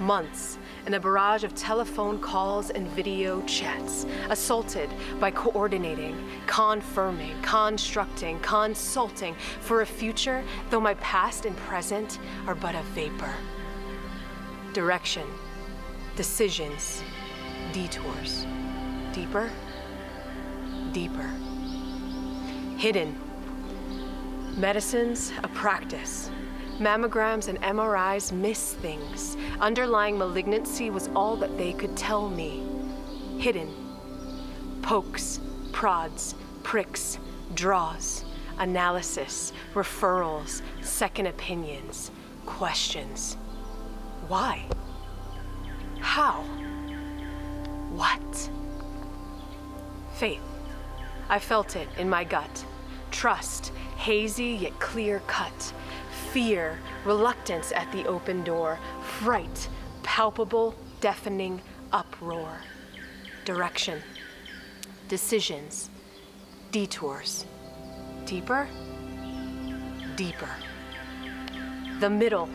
months 0.00 0.58
in 0.86 0.94
a 0.94 1.00
barrage 1.00 1.44
of 1.44 1.54
telephone 1.54 2.18
calls 2.18 2.70
and 2.70 2.86
video 2.88 3.40
chats, 3.42 4.06
assaulted 4.28 4.90
by 5.18 5.30
coordinating, 5.30 6.16
confirming, 6.46 7.40
constructing, 7.42 8.38
consulting 8.40 9.34
for 9.60 9.80
a 9.80 9.86
future, 9.86 10.44
though 10.70 10.80
my 10.80 10.94
past 10.94 11.46
and 11.46 11.56
present 11.56 12.18
are 12.46 12.54
but 12.54 12.74
a 12.74 12.82
vapor. 12.94 13.34
Direction, 14.72 15.26
decisions, 16.16 17.02
detours. 17.72 18.46
Deeper, 19.12 19.50
deeper. 20.92 21.30
Hidden. 22.76 23.18
Medicine's 24.56 25.32
a 25.42 25.48
practice 25.48 26.30
Mammograms 26.78 27.46
and 27.46 27.60
MRIs 27.62 28.32
miss 28.32 28.74
things. 28.74 29.36
Underlying 29.60 30.18
malignancy 30.18 30.90
was 30.90 31.08
all 31.14 31.36
that 31.36 31.56
they 31.56 31.72
could 31.72 31.96
tell 31.96 32.28
me. 32.28 32.64
Hidden. 33.38 33.72
Pokes, 34.82 35.38
prods, 35.70 36.34
pricks, 36.64 37.20
draws, 37.54 38.24
analysis, 38.58 39.52
referrals, 39.74 40.62
second 40.80 41.26
opinions, 41.26 42.10
questions. 42.44 43.36
Why? 44.26 44.66
How? 46.00 46.42
What? 47.92 48.50
Faith. 50.16 50.42
I 51.28 51.38
felt 51.38 51.76
it 51.76 51.88
in 51.98 52.10
my 52.10 52.24
gut. 52.24 52.64
Trust, 53.12 53.72
hazy 53.96 54.58
yet 54.60 54.78
clear 54.80 55.20
cut 55.28 55.72
fear, 56.34 56.76
reluctance 57.04 57.70
at 57.70 57.90
the 57.92 58.04
open 58.08 58.42
door, 58.42 58.76
fright, 59.20 59.68
palpable, 60.02 60.74
deafening 61.00 61.62
uproar, 61.92 62.60
direction, 63.44 64.02
decisions, 65.08 65.90
detours, 66.72 67.46
deeper, 68.26 68.66
deeper. 70.16 70.50
The 72.00 72.10
middle, 72.10 72.46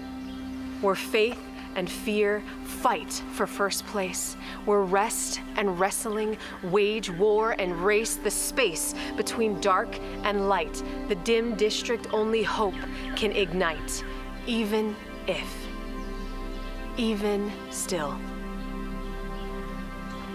where 0.82 0.96
faith 0.96 1.40
and 1.80 1.90
fear 1.90 2.44
fight 2.66 3.24
for 3.32 3.48
first 3.48 3.86
place, 3.86 4.36
where 4.66 4.82
rest 4.82 5.40
and 5.56 5.80
wrestling 5.80 6.38
wage 6.64 7.10
war 7.10 7.52
and 7.58 7.74
race 7.74 8.16
the 8.16 8.30
space 8.30 8.94
between 9.16 9.60
dark 9.62 9.98
and 10.24 10.50
light. 10.50 10.84
The 11.08 11.16
dim 11.16 11.56
district 11.56 12.14
only 12.14 12.44
hope 12.44 12.76
can 13.16 13.32
ignite, 13.32 14.04
even 14.46 14.94
if, 15.26 15.50
even 16.98 17.50
still. 17.70 18.20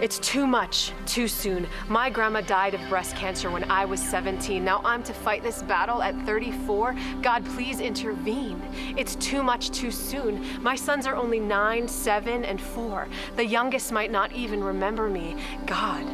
It's 0.01 0.19
too 0.19 0.45
much, 0.45 0.91
too 1.05 1.27
soon. 1.27 1.67
My 1.87 2.09
grandma 2.09 2.41
died 2.41 2.73
of 2.73 2.81
breast 2.89 3.15
cancer 3.15 3.49
when 3.49 3.63
I 3.71 3.85
was 3.85 4.01
17. 4.01 4.63
Now 4.63 4.81
I'm 4.83 5.01
to 5.03 5.13
fight 5.13 5.41
this 5.41 5.63
battle 5.63 6.01
at 6.01 6.13
34. 6.25 6.95
God, 7.21 7.45
please 7.45 7.79
intervene. 7.79 8.61
It's 8.97 9.15
too 9.15 9.41
much, 9.41 9.71
too 9.71 9.91
soon. 9.91 10.61
My 10.61 10.75
sons 10.75 11.07
are 11.07 11.15
only 11.15 11.39
nine, 11.39 11.87
seven, 11.87 12.43
and 12.43 12.59
four. 12.59 13.07
The 13.37 13.45
youngest 13.45 13.93
might 13.93 14.11
not 14.11 14.33
even 14.33 14.61
remember 14.61 15.09
me. 15.09 15.37
God, 15.65 16.05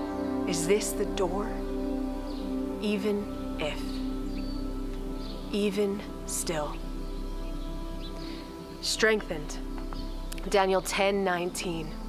is 0.47 0.67
this 0.67 0.91
the 0.91 1.05
door? 1.05 1.49
Even 2.81 3.57
if. 3.59 3.81
Even 5.51 5.99
still. 6.27 6.75
Strengthened. 8.81 9.57
Daniel 10.49 10.81
10 10.81 11.23
19. 11.23 12.00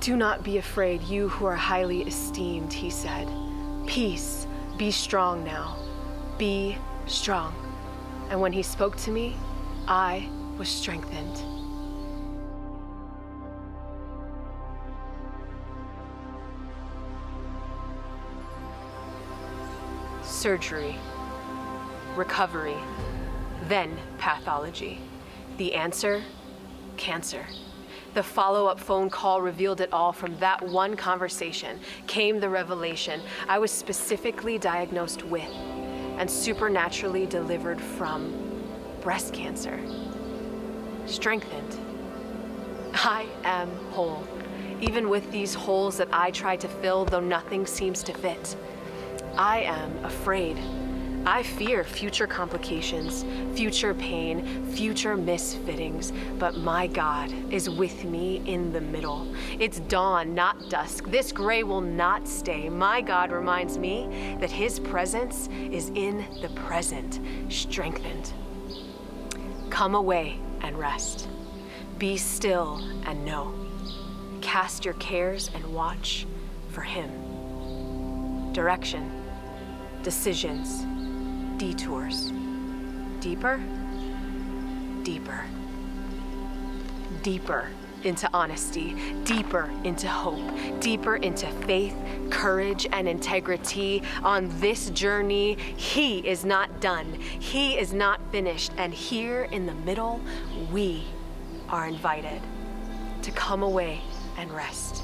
Do 0.00 0.16
not 0.16 0.42
be 0.42 0.56
afraid, 0.56 1.02
you 1.02 1.28
who 1.28 1.44
are 1.44 1.54
highly 1.54 2.00
esteemed, 2.04 2.72
he 2.72 2.88
said. 2.88 3.28
Peace, 3.86 4.46
be 4.78 4.90
strong 4.90 5.44
now. 5.44 5.76
Be 6.38 6.78
strong. 7.06 7.54
And 8.30 8.40
when 8.40 8.50
he 8.50 8.62
spoke 8.62 8.96
to 8.98 9.10
me, 9.10 9.36
I 9.86 10.26
was 10.56 10.70
strengthened. 10.70 11.36
Surgery, 20.22 20.96
recovery, 22.16 22.78
then 23.68 23.98
pathology. 24.16 25.02
The 25.58 25.74
answer 25.74 26.22
cancer. 26.96 27.44
The 28.12 28.22
follow 28.22 28.66
up 28.66 28.80
phone 28.80 29.08
call 29.08 29.40
revealed 29.40 29.80
it 29.80 29.92
all. 29.92 30.12
From 30.12 30.36
that 30.38 30.60
one 30.62 30.96
conversation 30.96 31.78
came 32.06 32.40
the 32.40 32.48
revelation 32.48 33.20
I 33.48 33.58
was 33.58 33.70
specifically 33.70 34.58
diagnosed 34.58 35.24
with 35.24 35.48
and 36.18 36.28
supernaturally 36.28 37.26
delivered 37.26 37.80
from 37.80 38.34
breast 39.00 39.32
cancer. 39.32 39.78
Strengthened. 41.06 41.78
I 42.94 43.26
am 43.44 43.70
whole, 43.92 44.26
even 44.80 45.08
with 45.08 45.30
these 45.30 45.54
holes 45.54 45.96
that 45.98 46.08
I 46.12 46.32
try 46.32 46.56
to 46.56 46.68
fill, 46.68 47.04
though 47.04 47.20
nothing 47.20 47.64
seems 47.64 48.02
to 48.02 48.12
fit. 48.12 48.56
I 49.36 49.60
am 49.60 50.04
afraid 50.04 50.58
I 51.26 51.42
fear 51.42 51.84
future 51.84 52.26
complications, 52.26 53.26
future 53.54 53.92
pain, 53.92 54.64
future 54.72 55.18
misfittings, 55.18 56.12
but 56.38 56.56
my 56.56 56.86
God 56.86 57.30
is 57.52 57.68
with 57.68 58.04
me 58.04 58.42
in 58.46 58.72
the 58.72 58.80
middle. 58.80 59.32
It's 59.58 59.80
dawn, 59.80 60.34
not 60.34 60.70
dusk. 60.70 61.04
This 61.10 61.30
gray 61.30 61.62
will 61.62 61.82
not 61.82 62.26
stay. 62.26 62.70
My 62.70 63.02
God 63.02 63.32
reminds 63.32 63.76
me 63.76 64.36
that 64.40 64.50
His 64.50 64.80
presence 64.80 65.48
is 65.70 65.90
in 65.90 66.24
the 66.40 66.48
present, 66.50 67.20
strengthened. 67.50 68.32
Come 69.68 69.94
away 69.94 70.38
and 70.62 70.78
rest. 70.78 71.28
Be 71.98 72.16
still 72.16 72.76
and 73.04 73.26
know. 73.26 73.54
Cast 74.40 74.86
your 74.86 74.94
cares 74.94 75.50
and 75.54 75.64
watch 75.66 76.26
for 76.70 76.80
Him. 76.80 78.52
Direction, 78.54 79.12
decisions, 80.02 80.86
detours. 81.60 82.32
Deeper, 83.20 83.60
deeper, 85.02 85.44
deeper. 87.22 87.68
into 88.02 88.26
honesty, 88.32 88.96
deeper 89.24 89.70
into 89.84 90.08
hope, 90.08 90.40
deeper 90.80 91.16
into 91.16 91.46
faith, 91.66 91.94
courage, 92.30 92.86
and 92.92 93.06
integrity. 93.06 94.02
On 94.22 94.48
this 94.58 94.88
journey, 94.90 95.58
He 95.76 96.26
is 96.26 96.46
not 96.46 96.80
done, 96.80 97.12
He 97.12 97.78
is 97.78 97.92
not 97.92 98.22
finished. 98.32 98.72
And 98.78 98.94
here 98.94 99.42
in 99.52 99.66
the 99.66 99.74
middle, 99.74 100.18
we 100.72 101.04
are 101.68 101.86
invited 101.86 102.40
to 103.20 103.30
come 103.32 103.62
away 103.62 104.00
and 104.38 104.50
rest. 104.50 105.02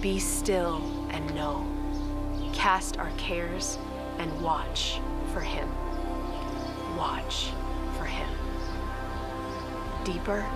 Be 0.00 0.20
still 0.20 1.08
and 1.10 1.34
know. 1.34 1.66
Cast 2.52 2.96
our 2.96 3.10
cares 3.16 3.76
and 4.20 4.30
watch 4.40 5.00
for 5.34 5.40
Him. 5.40 5.68
Watch 6.96 7.50
for 7.98 8.04
Him. 8.04 8.30
Deeper 10.04 10.48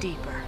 deeper. 0.00 0.42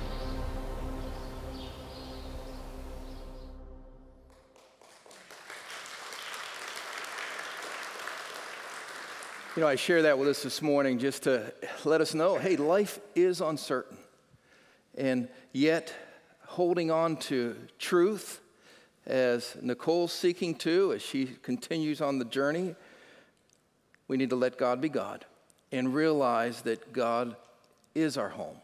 You 9.57 9.63
know, 9.63 9.67
I 9.67 9.75
share 9.75 10.03
that 10.03 10.17
with 10.17 10.29
us 10.29 10.45
this 10.45 10.63
morning 10.63 10.99
just 10.99 11.25
to 11.25 11.53
let 11.85 12.01
us 12.01 12.15
know 12.15 12.39
hey, 12.39 12.57
life 12.57 13.01
is 13.17 13.41
uncertain. 13.41 13.97
And 14.97 15.29
yet, 15.53 15.93
holding 16.47 16.91
on 16.91 17.17
to 17.17 17.57
truth, 17.79 18.40
as 19.11 19.57
Nicole's 19.61 20.13
seeking 20.13 20.55
to, 20.55 20.93
as 20.93 21.03
she 21.03 21.27
continues 21.43 22.01
on 22.01 22.21
the 22.21 22.25
journey, 22.25 22.77
we 24.07 24.17
need 24.17 24.31
to 24.31 24.37
let 24.37 24.57
God 24.57 24.81
be 24.81 24.89
God 24.89 25.25
and 25.73 25.93
realize 25.93 26.63
that 26.63 26.93
God 26.93 27.35
is 27.95 28.17
our 28.17 28.29
home 28.29 28.57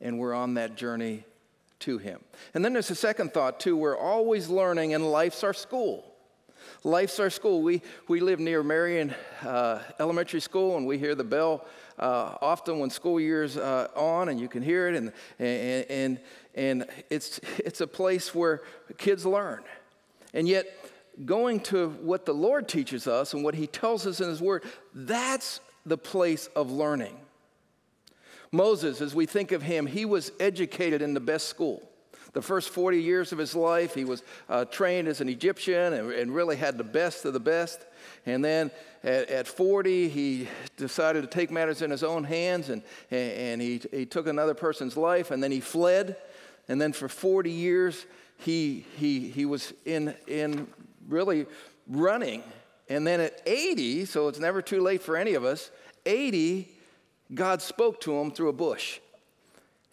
and 0.00 0.18
we're 0.18 0.34
on 0.34 0.54
that 0.54 0.76
journey 0.76 1.24
to 1.80 1.98
Him. 1.98 2.20
And 2.52 2.64
then 2.64 2.72
there's 2.72 2.90
a 2.90 2.96
second 2.96 3.32
thought, 3.32 3.60
too. 3.60 3.76
We're 3.76 3.96
always 3.96 4.48
learning, 4.48 4.94
and 4.94 5.10
life's 5.10 5.44
our 5.44 5.54
school. 5.54 6.04
Life's 6.84 7.20
our 7.20 7.30
school. 7.30 7.62
We, 7.62 7.82
we 8.08 8.20
live 8.20 8.40
near 8.40 8.62
Marion 8.62 9.14
uh, 9.42 9.80
Elementary 10.00 10.40
School, 10.40 10.76
and 10.76 10.86
we 10.86 10.98
hear 10.98 11.14
the 11.14 11.24
bell 11.24 11.64
uh, 11.98 12.36
often 12.40 12.78
when 12.78 12.90
school 12.90 13.20
year's 13.20 13.56
uh, 13.56 13.88
on, 13.94 14.28
and 14.28 14.40
you 14.40 14.48
can 14.48 14.62
hear 14.62 14.88
it. 14.88 14.96
And, 14.96 15.12
and, 15.38 15.86
and, 15.90 16.20
and 16.54 16.86
it's, 17.10 17.40
it's 17.58 17.80
a 17.80 17.86
place 17.86 18.34
where 18.34 18.62
kids 18.98 19.24
learn. 19.26 19.62
And 20.34 20.48
yet, 20.48 20.66
going 21.24 21.60
to 21.60 21.88
what 21.88 22.26
the 22.26 22.34
Lord 22.34 22.68
teaches 22.68 23.06
us 23.06 23.32
and 23.32 23.42
what 23.42 23.54
He 23.54 23.66
tells 23.66 24.06
us 24.06 24.20
in 24.20 24.28
His 24.28 24.40
Word, 24.42 24.64
that's 24.94 25.60
the 25.86 25.96
place 25.96 26.48
of 26.56 26.70
learning. 26.70 27.16
Moses, 28.52 29.00
as 29.00 29.14
we 29.14 29.26
think 29.26 29.52
of 29.52 29.62
him, 29.62 29.86
he 29.86 30.04
was 30.04 30.32
educated 30.40 31.02
in 31.02 31.14
the 31.14 31.20
best 31.20 31.48
school. 31.48 31.88
The 32.36 32.42
first 32.42 32.68
40 32.68 33.00
years 33.00 33.32
of 33.32 33.38
his 33.38 33.54
life, 33.54 33.94
he 33.94 34.04
was 34.04 34.22
uh, 34.50 34.66
trained 34.66 35.08
as 35.08 35.22
an 35.22 35.28
Egyptian 35.30 35.94
and, 35.94 36.12
and, 36.12 36.34
really 36.34 36.56
had 36.56 36.76
the 36.76 36.84
best 36.84 37.24
of 37.24 37.32
the 37.32 37.40
best. 37.40 37.86
And 38.26 38.44
then 38.44 38.70
at, 39.02 39.30
at, 39.30 39.48
40, 39.48 40.10
he 40.10 40.46
decided 40.76 41.22
to 41.22 41.28
take 41.28 41.50
matters 41.50 41.80
in 41.80 41.90
his 41.90 42.04
own 42.04 42.24
hands 42.24 42.68
and, 42.68 42.82
and 43.10 43.62
he, 43.62 43.80
he 43.90 44.04
took 44.04 44.26
another 44.26 44.52
person's 44.52 44.98
life 44.98 45.30
and 45.30 45.42
then 45.42 45.50
he 45.50 45.60
fled. 45.60 46.18
And 46.68 46.78
then 46.78 46.92
for 46.92 47.08
40 47.08 47.50
years, 47.50 48.04
he, 48.36 48.84
he, 48.98 49.30
he 49.30 49.46
was 49.46 49.72
in, 49.86 50.14
in 50.26 50.66
really 51.08 51.46
running. 51.88 52.42
And 52.90 53.06
then 53.06 53.20
at 53.20 53.40
80, 53.46 54.04
so 54.04 54.28
it's 54.28 54.38
never 54.38 54.60
too 54.60 54.82
late 54.82 55.00
for 55.00 55.16
any 55.16 55.32
of 55.32 55.44
us, 55.46 55.70
80, 56.04 56.70
God 57.32 57.62
spoke 57.62 57.98
to 58.02 58.14
him 58.20 58.30
through 58.30 58.50
a 58.50 58.52
bush. 58.52 59.00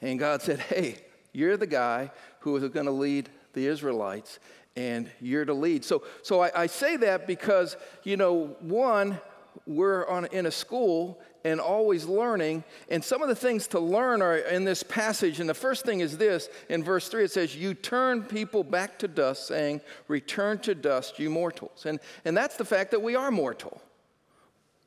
And 0.02 0.20
God 0.20 0.42
said, 0.42 0.60
Hey, 0.60 0.98
you're 1.34 1.58
the 1.58 1.68
guy 1.68 2.12
who 2.40 2.56
is 2.56 2.64
going 2.70 2.86
to 2.86 2.92
lead 2.92 3.30
the 3.54 3.68
Israelites, 3.68 4.40
and 4.76 5.10
you're 5.20 5.46
to 5.46 5.54
lead. 5.54 5.84
So, 5.84 6.04
so 6.22 6.42
I, 6.42 6.64
I 6.64 6.68
say 6.68 6.98
that 6.98 7.28
because, 7.28 7.76
you 8.04 8.18
know, 8.18 8.56
one, 8.60 9.20
we're 9.66 10.08
on, 10.08 10.26
in 10.26 10.46
a 10.46 10.52
school 10.52 11.22
and 11.46 11.60
always 11.60 12.06
learning. 12.06 12.64
And 12.90 13.04
some 13.04 13.22
of 13.22 13.28
the 13.28 13.36
things 13.36 13.68
to 13.68 13.80
learn 13.80 14.22
are 14.22 14.38
in 14.38 14.64
this 14.64 14.84
passage. 14.84 15.40
And 15.40 15.50
the 15.50 15.54
first 15.54 15.86
thing 15.86 16.00
is 16.00 16.18
this 16.18 16.50
in 16.70 16.84
verse 16.84 17.10
3 17.10 17.26
it 17.26 17.32
says, 17.32 17.56
You 17.56 17.74
turn 17.74 18.24
people 18.24 18.64
back 18.64 18.98
to 19.00 19.08
dust, 19.08 19.48
saying, 19.48 19.82
Return 20.08 20.60
to 20.60 20.76
dust, 20.76 21.20
you 21.20 21.30
mortals. 21.30 21.86
And, 21.86 22.00
and 22.26 22.36
that's 22.36 22.58
the 22.58 22.66
fact 22.66 22.92
that 22.92 23.02
we 23.02 23.16
are 23.16 23.32
mortal. 23.32 23.82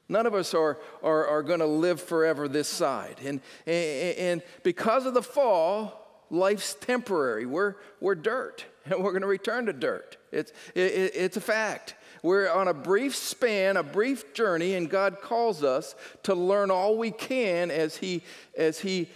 None 0.08 0.26
of 0.26 0.34
us 0.34 0.54
are, 0.54 0.78
are, 1.02 1.26
are 1.26 1.42
going 1.42 1.58
to 1.58 1.66
live 1.66 2.00
forever 2.00 2.48
this 2.48 2.68
side. 2.68 3.16
And, 3.24 3.40
and, 3.66 4.18
and 4.18 4.42
because 4.62 5.04
of 5.04 5.14
the 5.14 5.22
fall, 5.22 6.05
life's 6.30 6.74
temporary. 6.74 7.46
We're, 7.46 7.74
we're 8.00 8.14
dirt, 8.14 8.64
and 8.84 9.02
we're 9.02 9.12
going 9.12 9.22
to 9.22 9.28
return 9.28 9.66
to 9.66 9.72
dirt. 9.72 10.16
It's, 10.32 10.52
it, 10.74 11.12
it's 11.14 11.36
a 11.36 11.40
fact. 11.40 11.94
We're 12.22 12.50
on 12.50 12.68
a 12.68 12.74
brief 12.74 13.14
span, 13.14 13.76
a 13.76 13.82
brief 13.82 14.34
journey, 14.34 14.74
and 14.74 14.90
God 14.90 15.20
calls 15.20 15.62
us 15.62 15.94
to 16.24 16.34
learn 16.34 16.70
all 16.70 16.96
we 16.98 17.10
can 17.10 17.70
as 17.70 17.96
He, 17.96 18.22
as 18.56 18.80
he 18.80 19.08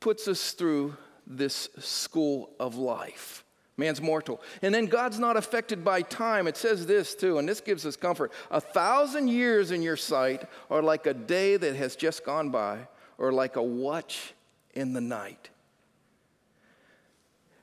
puts 0.00 0.28
us 0.28 0.52
through 0.52 0.96
this 1.26 1.68
school 1.78 2.50
of 2.58 2.76
life. 2.76 3.44
Man's 3.76 4.02
mortal. 4.02 4.42
And 4.60 4.74
then 4.74 4.86
God's 4.86 5.20
not 5.20 5.36
affected 5.36 5.84
by 5.84 6.02
time. 6.02 6.48
It 6.48 6.56
says 6.56 6.86
this 6.86 7.14
too, 7.14 7.38
and 7.38 7.48
this 7.48 7.60
gives 7.60 7.86
us 7.86 7.94
comfort. 7.94 8.32
A 8.50 8.60
thousand 8.60 9.28
years 9.28 9.70
in 9.70 9.82
your 9.82 9.96
sight 9.96 10.44
are 10.68 10.82
like 10.82 11.06
a 11.06 11.14
day 11.14 11.56
that 11.56 11.76
has 11.76 11.94
just 11.94 12.24
gone 12.24 12.50
by, 12.50 12.88
or 13.18 13.32
like 13.32 13.56
a 13.56 13.62
watch 13.62 14.34
in 14.74 14.92
the 14.92 15.00
night. 15.00 15.50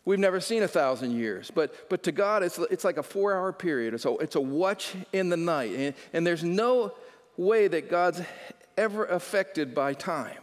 We've 0.06 0.20
never 0.20 0.40
seen 0.40 0.62
a 0.62 0.68
thousand 0.68 1.12
years, 1.12 1.52
but, 1.54 1.90
but 1.90 2.04
to 2.04 2.12
God, 2.12 2.44
it's, 2.44 2.60
it's 2.70 2.84
like 2.84 2.98
a 2.98 3.04
four 3.04 3.36
hour 3.36 3.52
period. 3.52 4.00
So 4.00 4.18
it's 4.20 4.36
a 4.36 4.42
watch 4.42 4.94
in 5.12 5.30
the 5.30 5.38
night. 5.38 5.72
And, 5.76 5.96
and 6.14 6.28
there's 6.28 6.44
no 6.44 6.94
way 7.38 7.68
that 7.68 7.90
God's 7.90 8.22
ever 8.78 9.06
affected 9.06 9.74
by 9.74 9.96
time. 9.96 10.38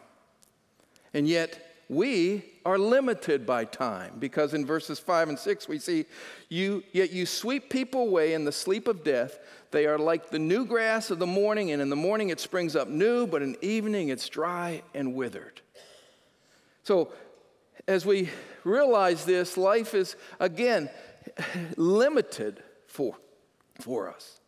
And 1.14 1.28
yet, 1.28 1.72
we 1.88 2.44
are 2.64 2.78
limited 2.78 3.44
by 3.44 3.64
time 3.64 4.14
because 4.18 4.54
in 4.54 4.64
verses 4.64 4.98
5 4.98 5.30
and 5.30 5.38
6 5.38 5.68
we 5.68 5.78
see 5.78 6.06
you 6.48 6.82
yet 6.92 7.12
you 7.12 7.26
sweep 7.26 7.68
people 7.68 8.02
away 8.02 8.34
in 8.34 8.44
the 8.44 8.52
sleep 8.52 8.86
of 8.86 9.02
death 9.02 9.38
they 9.72 9.84
are 9.84 9.98
like 9.98 10.30
the 10.30 10.38
new 10.38 10.64
grass 10.64 11.10
of 11.10 11.18
the 11.18 11.26
morning 11.26 11.72
and 11.72 11.82
in 11.82 11.90
the 11.90 11.96
morning 11.96 12.30
it 12.30 12.38
springs 12.38 12.76
up 12.76 12.88
new 12.88 13.26
but 13.26 13.42
in 13.42 13.56
evening 13.62 14.08
it's 14.08 14.28
dry 14.28 14.80
and 14.94 15.12
withered 15.12 15.60
so 16.84 17.12
as 17.88 18.06
we 18.06 18.30
realize 18.64 19.24
this 19.24 19.56
life 19.56 19.94
is 19.94 20.16
again 20.40 20.88
limited 21.76 22.62
for 22.86 23.16
for 23.80 24.08
us 24.08 24.40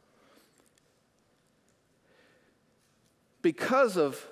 because 3.42 3.96
of 3.96 4.26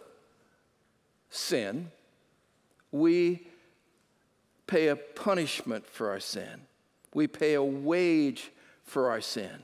sin 1.31 1.91
we 2.93 3.47
pay 4.67 4.89
a 4.89 4.97
punishment 4.97 5.87
for 5.87 6.11
our 6.11 6.21
sin. 6.21 6.63
We 7.15 7.27
pay 7.27 7.55
a 7.55 7.63
wage 7.63 8.53
for 8.85 9.11
our 9.11 9.21
sin. 9.21 9.63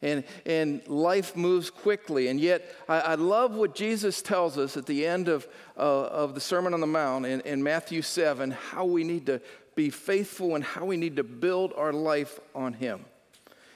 And, 0.00 0.22
and 0.46 0.86
life 0.86 1.34
moves 1.34 1.70
quickly. 1.70 2.28
And 2.28 2.40
yet, 2.40 2.72
I, 2.88 3.00
I 3.00 3.14
love 3.16 3.54
what 3.54 3.74
Jesus 3.74 4.22
tells 4.22 4.56
us 4.56 4.76
at 4.76 4.86
the 4.86 5.04
end 5.04 5.28
of, 5.28 5.48
uh, 5.76 5.80
of 5.80 6.34
the 6.34 6.40
Sermon 6.40 6.72
on 6.72 6.80
the 6.80 6.86
Mount 6.86 7.26
in, 7.26 7.40
in 7.40 7.62
Matthew 7.62 8.02
7 8.02 8.52
how 8.52 8.84
we 8.84 9.02
need 9.02 9.26
to 9.26 9.40
be 9.74 9.90
faithful 9.90 10.54
and 10.54 10.62
how 10.62 10.84
we 10.84 10.96
need 10.96 11.16
to 11.16 11.24
build 11.24 11.72
our 11.76 11.92
life 11.92 12.38
on 12.54 12.74
Him. 12.74 13.04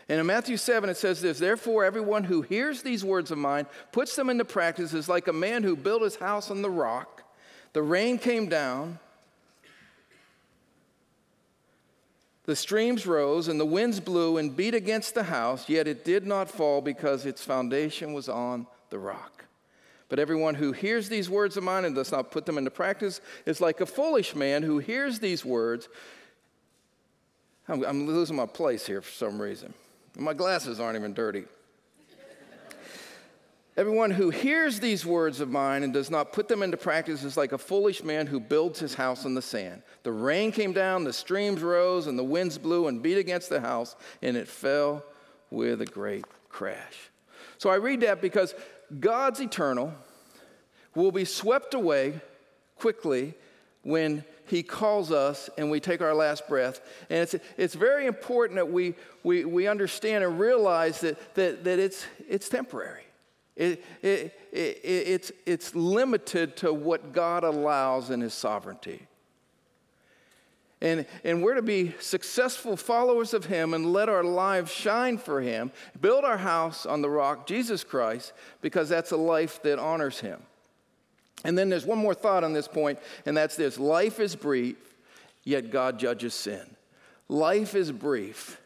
And 0.09 0.21
in 0.21 0.27
Matthew 0.27 0.57
7, 0.57 0.91
it 0.91 0.97
says 0.97 1.21
this 1.21 1.39
Therefore, 1.39 1.85
everyone 1.85 2.25
who 2.25 2.43
hears 2.43 2.83
these 2.83 3.05
words 3.05 3.31
of 3.31 3.39
mine, 3.39 3.67
puts 3.93 4.15
them 4.17 4.31
into 4.31 4.45
practice, 4.45 4.93
is 4.95 5.09
like 5.09 5.29
a 5.29 5.33
man 5.33 5.63
who 5.63 5.77
built 5.77 6.03
his 6.03 6.17
house 6.17 6.51
on 6.51 6.63
the 6.63 6.71
rock. 6.71 7.23
The 7.73 7.83
rain 7.83 8.19
came 8.19 8.49
down, 8.49 8.99
the 12.45 12.57
streams 12.57 13.07
rose, 13.07 13.49
and 13.49 13.61
the 13.61 13.65
winds 13.65 14.01
blew 14.01 14.37
and 14.37 14.57
beat 14.57 14.75
against 14.75 15.15
the 15.15 15.25
house, 15.25 15.69
yet 15.69 15.87
it 15.87 16.05
did 16.05 16.27
not 16.27 16.51
fall 16.51 16.81
because 16.81 17.25
its 17.25 17.45
foundation 17.45 18.13
was 18.13 18.29
on 18.29 18.67
the 18.91 18.99
rock. 18.99 19.45
But 20.09 20.19
everyone 20.19 20.57
who 20.57 20.73
hears 20.73 21.09
these 21.09 21.31
words 21.31 21.57
of 21.57 21.65
mine 21.65 21.85
and 21.85 21.95
does 21.95 22.13
not 22.13 22.31
put 22.31 22.45
them 22.45 22.59
into 22.59 22.71
practice 22.71 23.21
is 23.47 23.61
like 23.61 23.81
a 23.81 23.87
foolish 23.87 24.35
man 24.35 24.63
who 24.63 24.79
hears 24.79 25.21
these 25.21 25.45
words. 25.45 25.89
I'm, 27.69 27.85
I'm 27.85 28.07
losing 28.07 28.37
my 28.37 28.47
place 28.47 28.87
here 28.87 29.01
for 29.01 29.11
some 29.11 29.41
reason. 29.41 29.73
My 30.19 30.35
glasses 30.35 30.81
aren't 30.81 30.99
even 30.99 31.15
dirty. 31.15 31.45
Everyone 33.75 34.11
who 34.11 34.29
hears 34.29 34.81
these 34.81 35.07
words 35.07 35.41
of 35.41 35.49
mine 35.49 35.83
and 35.83 35.95
does 35.95 36.11
not 36.11 36.33
put 36.35 36.47
them 36.47 36.63
into 36.63 36.77
practice 36.77 37.25
is 37.25 37.39
like 37.39 37.53
a 37.53 37.59
foolish 37.59 38.05
man 38.05 38.27
who 38.27 38.39
builds 38.39 38.79
his 38.79 38.93
house 38.93 39.25
on 39.25 39.35
the 39.35 39.41
sand. 39.41 39.83
The 40.03 40.13
rain 40.13 40.53
came 40.53 40.75
down, 40.75 41.05
the 41.05 41.13
streams 41.13 41.63
rose, 41.63 42.07
and 42.07 42.19
the 42.19 42.25
winds 42.25 42.59
blew 42.59 42.89
and 42.89 43.03
beat 43.03 43.17
against 43.17 43.49
the 43.49 43.61
house, 43.61 43.97
and 44.21 44.37
it 44.37 44.47
fell 44.47 45.03
with 45.51 45.81
a 45.81 45.87
great 45.87 46.27
crash. 46.51 47.11
So 47.57 47.71
I 47.71 47.77
read 47.77 48.01
that 48.03 48.21
because 48.21 48.55
God's 49.01 49.41
eternal 49.41 49.95
will 50.95 51.13
be 51.13 51.25
swept 51.25 51.73
away 51.73 52.21
quickly 52.77 53.33
when 53.85 54.23
he 54.47 54.63
calls 54.63 55.11
us 55.11 55.49
and 55.57 55.71
we 55.71 55.81
take 55.81 56.03
our 56.03 56.15
last 56.15 56.47
breath. 56.47 56.81
And 57.09 57.21
it's, 57.21 57.35
it's 57.57 57.75
very 57.75 58.05
important 58.05 58.57
that 58.57 58.71
we, 58.71 58.95
we, 59.23 59.47
we 59.47 59.67
understand 59.67 60.25
and 60.25 60.39
realize 60.39 61.01
that, 61.01 61.35
that, 61.37 61.65
that 61.65 61.79
it's, 61.79 62.05
it's 62.29 62.51
temporary. 62.51 63.05
It, 63.57 63.85
it, 64.03 64.33
it, 64.53 64.81
it's, 64.83 65.33
it's 65.45 65.75
limited 65.75 66.57
to 66.59 66.73
what 66.73 67.13
God 67.13 67.45
allows 67.45 68.11
in 68.11 68.21
his 68.21 68.35
sovereignty. 68.35 69.07
And, 70.83 71.07
and 71.23 71.45
we're 71.45 71.55
to 71.55 71.63
be 71.63 71.95
successful 72.01 72.77
followers 72.77 73.35
of 73.35 73.47
Him 73.47 73.73
and 73.73 73.93
let 73.93 74.09
our 74.09 74.25
lives 74.25 74.73
shine 74.73 75.17
for 75.17 75.41
Him, 75.41 75.71
build 76.01 76.25
our 76.25 76.39
house 76.39 76.85
on 76.87 77.03
the 77.03 77.09
rock, 77.09 77.47
Jesus 77.47 77.85
Christ, 77.85 78.33
because 78.61 78.89
that's 78.89 79.13
a 79.13 79.17
life 79.17 79.63
that 79.63 79.79
honors 79.79 80.19
Him. 80.19 80.43
And 81.45 81.57
then 81.57 81.69
there's 81.69 81.87
one 81.87 81.99
more 81.99 82.15
thought 82.15 82.43
on 82.43 82.53
this 82.53 82.67
point, 82.67 82.99
and 83.27 83.37
that's 83.37 83.55
this 83.55 83.79
life 83.79 84.19
is 84.19 84.35
brief, 84.35 84.77
yet 85.45 85.71
God 85.71 86.01
judges 86.01 86.35
sin. 86.35 86.77
Life 87.29 87.77
is 87.77 87.93
brief, 87.93 88.61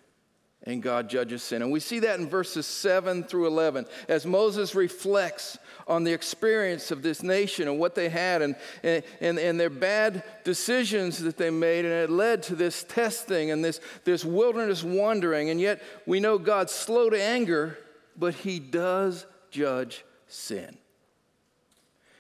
and 0.66 0.82
God 0.82 1.08
judges 1.08 1.44
sin. 1.44 1.62
And 1.62 1.70
we 1.70 1.78
see 1.78 2.00
that 2.00 2.18
in 2.18 2.28
verses 2.28 2.66
7 2.66 3.22
through 3.24 3.46
11 3.46 3.86
as 4.08 4.26
Moses 4.26 4.74
reflects 4.74 5.58
on 5.86 6.02
the 6.02 6.12
experience 6.12 6.90
of 6.90 7.02
this 7.02 7.22
nation 7.22 7.68
and 7.68 7.78
what 7.78 7.94
they 7.94 8.08
had 8.08 8.42
and, 8.42 8.56
and, 8.82 9.04
and, 9.38 9.60
their 9.60 9.70
bad 9.70 10.24
decisions 10.42 11.18
that 11.18 11.36
they 11.36 11.50
made. 11.50 11.84
And 11.84 11.94
it 11.94 12.10
led 12.10 12.42
to 12.44 12.56
this 12.56 12.82
testing 12.82 13.52
and 13.52 13.64
this, 13.64 13.80
this 14.04 14.24
wilderness 14.24 14.82
wandering. 14.82 15.50
And 15.50 15.60
yet 15.60 15.80
we 16.04 16.18
know 16.18 16.36
God's 16.36 16.72
slow 16.72 17.08
to 17.10 17.22
anger, 17.22 17.78
but 18.16 18.34
he 18.34 18.58
does 18.58 19.24
judge 19.52 20.04
sin. 20.26 20.76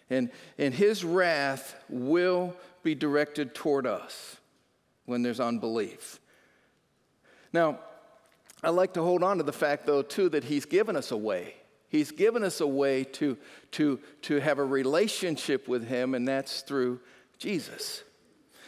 And, 0.08 0.30
and 0.56 0.72
his 0.72 1.04
wrath 1.04 1.74
will 1.88 2.54
be 2.84 2.94
directed 2.94 3.56
toward 3.56 3.88
us 3.88 4.36
when 5.04 5.22
there's 5.22 5.40
unbelief. 5.40 6.20
Now, 7.52 7.80
I 8.66 8.70
like 8.70 8.94
to 8.94 9.02
hold 9.02 9.22
on 9.22 9.36
to 9.38 9.44
the 9.44 9.52
fact, 9.52 9.86
though, 9.86 10.02
too, 10.02 10.28
that 10.30 10.42
he's 10.42 10.64
given 10.64 10.96
us 10.96 11.12
a 11.12 11.16
way. 11.16 11.54
He's 11.88 12.10
given 12.10 12.42
us 12.42 12.60
a 12.60 12.66
way 12.66 13.04
to, 13.04 13.38
to, 13.72 14.00
to 14.22 14.40
have 14.40 14.58
a 14.58 14.64
relationship 14.64 15.68
with 15.68 15.86
him, 15.86 16.14
and 16.14 16.26
that's 16.26 16.62
through 16.62 16.98
Jesus. 17.38 18.02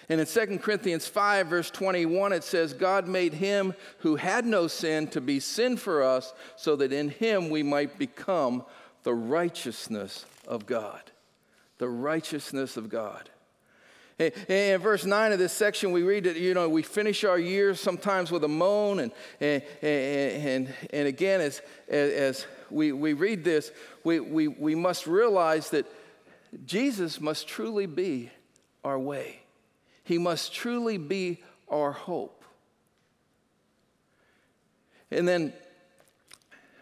And 0.08 0.20
in 0.20 0.26
2 0.26 0.58
Corinthians 0.61 1.08
5, 1.08 1.48
verse 1.48 1.70
21, 1.70 2.32
it 2.32 2.44
says, 2.44 2.72
God 2.72 3.08
made 3.08 3.34
him 3.34 3.74
who 3.98 4.14
had 4.14 4.46
no 4.46 4.68
sin 4.68 5.08
to 5.08 5.20
be 5.20 5.40
sin 5.40 5.76
for 5.76 6.04
us, 6.04 6.32
so 6.54 6.76
that 6.76 6.92
in 6.92 7.08
him 7.08 7.50
we 7.50 7.64
might 7.64 7.98
become 7.98 8.64
the 9.02 9.14
righteousness 9.14 10.24
of 10.46 10.64
God 10.64 11.11
the 11.78 11.88
righteousness 11.88 12.76
of 12.76 12.88
God. 12.88 13.30
In 14.18 14.81
verse 14.81 15.04
9 15.04 15.33
of 15.33 15.38
this 15.38 15.52
section, 15.52 15.92
we 15.92 16.02
read 16.02 16.24
that, 16.24 16.37
you 16.37 16.52
know, 16.52 16.68
we 16.68 16.83
finish 16.83 17.22
our 17.22 17.38
years 17.38 17.78
sometimes 17.81 18.33
with 18.33 18.42
a 18.42 18.48
moan. 18.48 18.98
And, 18.98 19.12
and, 19.40 19.62
and, 19.81 20.74
and 20.92 21.07
again, 21.07 21.40
as, 21.40 21.62
as 21.88 22.44
we, 22.68 22.90
we 22.90 23.12
read 23.12 23.44
this, 23.44 23.70
we, 24.02 24.18
we, 24.18 24.48
we 24.48 24.74
must 24.74 25.07
realize 25.07 25.70
that 25.70 25.87
Jesus 26.64 27.20
must 27.20 27.46
truly 27.46 27.87
be 27.87 28.31
our 28.83 28.98
way, 28.98 29.40
He 30.02 30.18
must 30.18 30.52
truly 30.52 30.98
be 30.98 31.42
our 31.68 31.92
hope. 31.92 32.44
And 35.12 35.28
then 35.28 35.52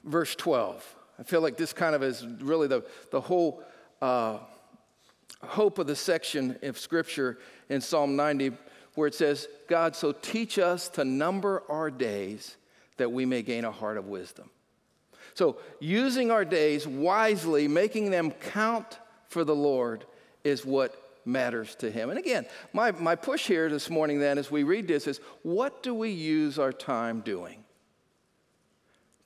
verse 0.05 0.35
12, 0.35 0.97
I 1.19 1.23
feel 1.23 1.43
like 1.43 1.59
this 1.59 1.75
kind 1.75 1.95
of 1.95 2.03
is 2.03 2.27
really 2.41 2.67
the, 2.67 2.83
the 3.11 3.21
whole. 3.21 3.63
Uh, 4.01 4.39
hope 5.45 5.79
of 5.79 5.87
the 5.87 5.97
section 5.97 6.59
of 6.63 6.79
scripture 6.79 7.39
in 7.69 7.81
Psalm 7.81 8.17
90 8.17 8.53
where 8.97 9.07
it 9.07 9.15
says, 9.15 9.47
God, 9.69 9.95
so 9.95 10.11
teach 10.11 10.59
us 10.59 10.89
to 10.91 11.05
number 11.05 11.63
our 11.69 11.91
days 11.91 12.57
that 12.97 13.13
we 13.13 13.27
may 13.27 13.43
gain 13.43 13.65
a 13.65 13.71
heart 13.71 13.99
of 13.99 14.07
wisdom. 14.07 14.51
So, 15.35 15.59
using 15.81 16.31
our 16.31 16.47
days 16.47 16.87
wisely, 16.87 17.69
making 17.69 18.11
them 18.11 18.31
count 18.31 18.99
for 19.29 19.45
the 19.45 19.55
Lord, 19.55 20.07
is 20.45 20.65
what 20.65 20.95
matters 21.27 21.75
to 21.77 21.91
Him. 21.91 22.09
And 22.09 22.19
again, 22.19 22.47
my, 22.73 22.91
my 22.93 23.17
push 23.17 23.47
here 23.47 23.69
this 23.69 23.91
morning, 23.91 24.19
then, 24.19 24.39
as 24.39 24.51
we 24.51 24.63
read 24.63 24.89
this, 24.89 25.07
is 25.07 25.21
what 25.43 25.83
do 25.83 25.93
we 25.93 26.11
use 26.11 26.59
our 26.59 26.73
time 26.73 27.21
doing? 27.21 27.65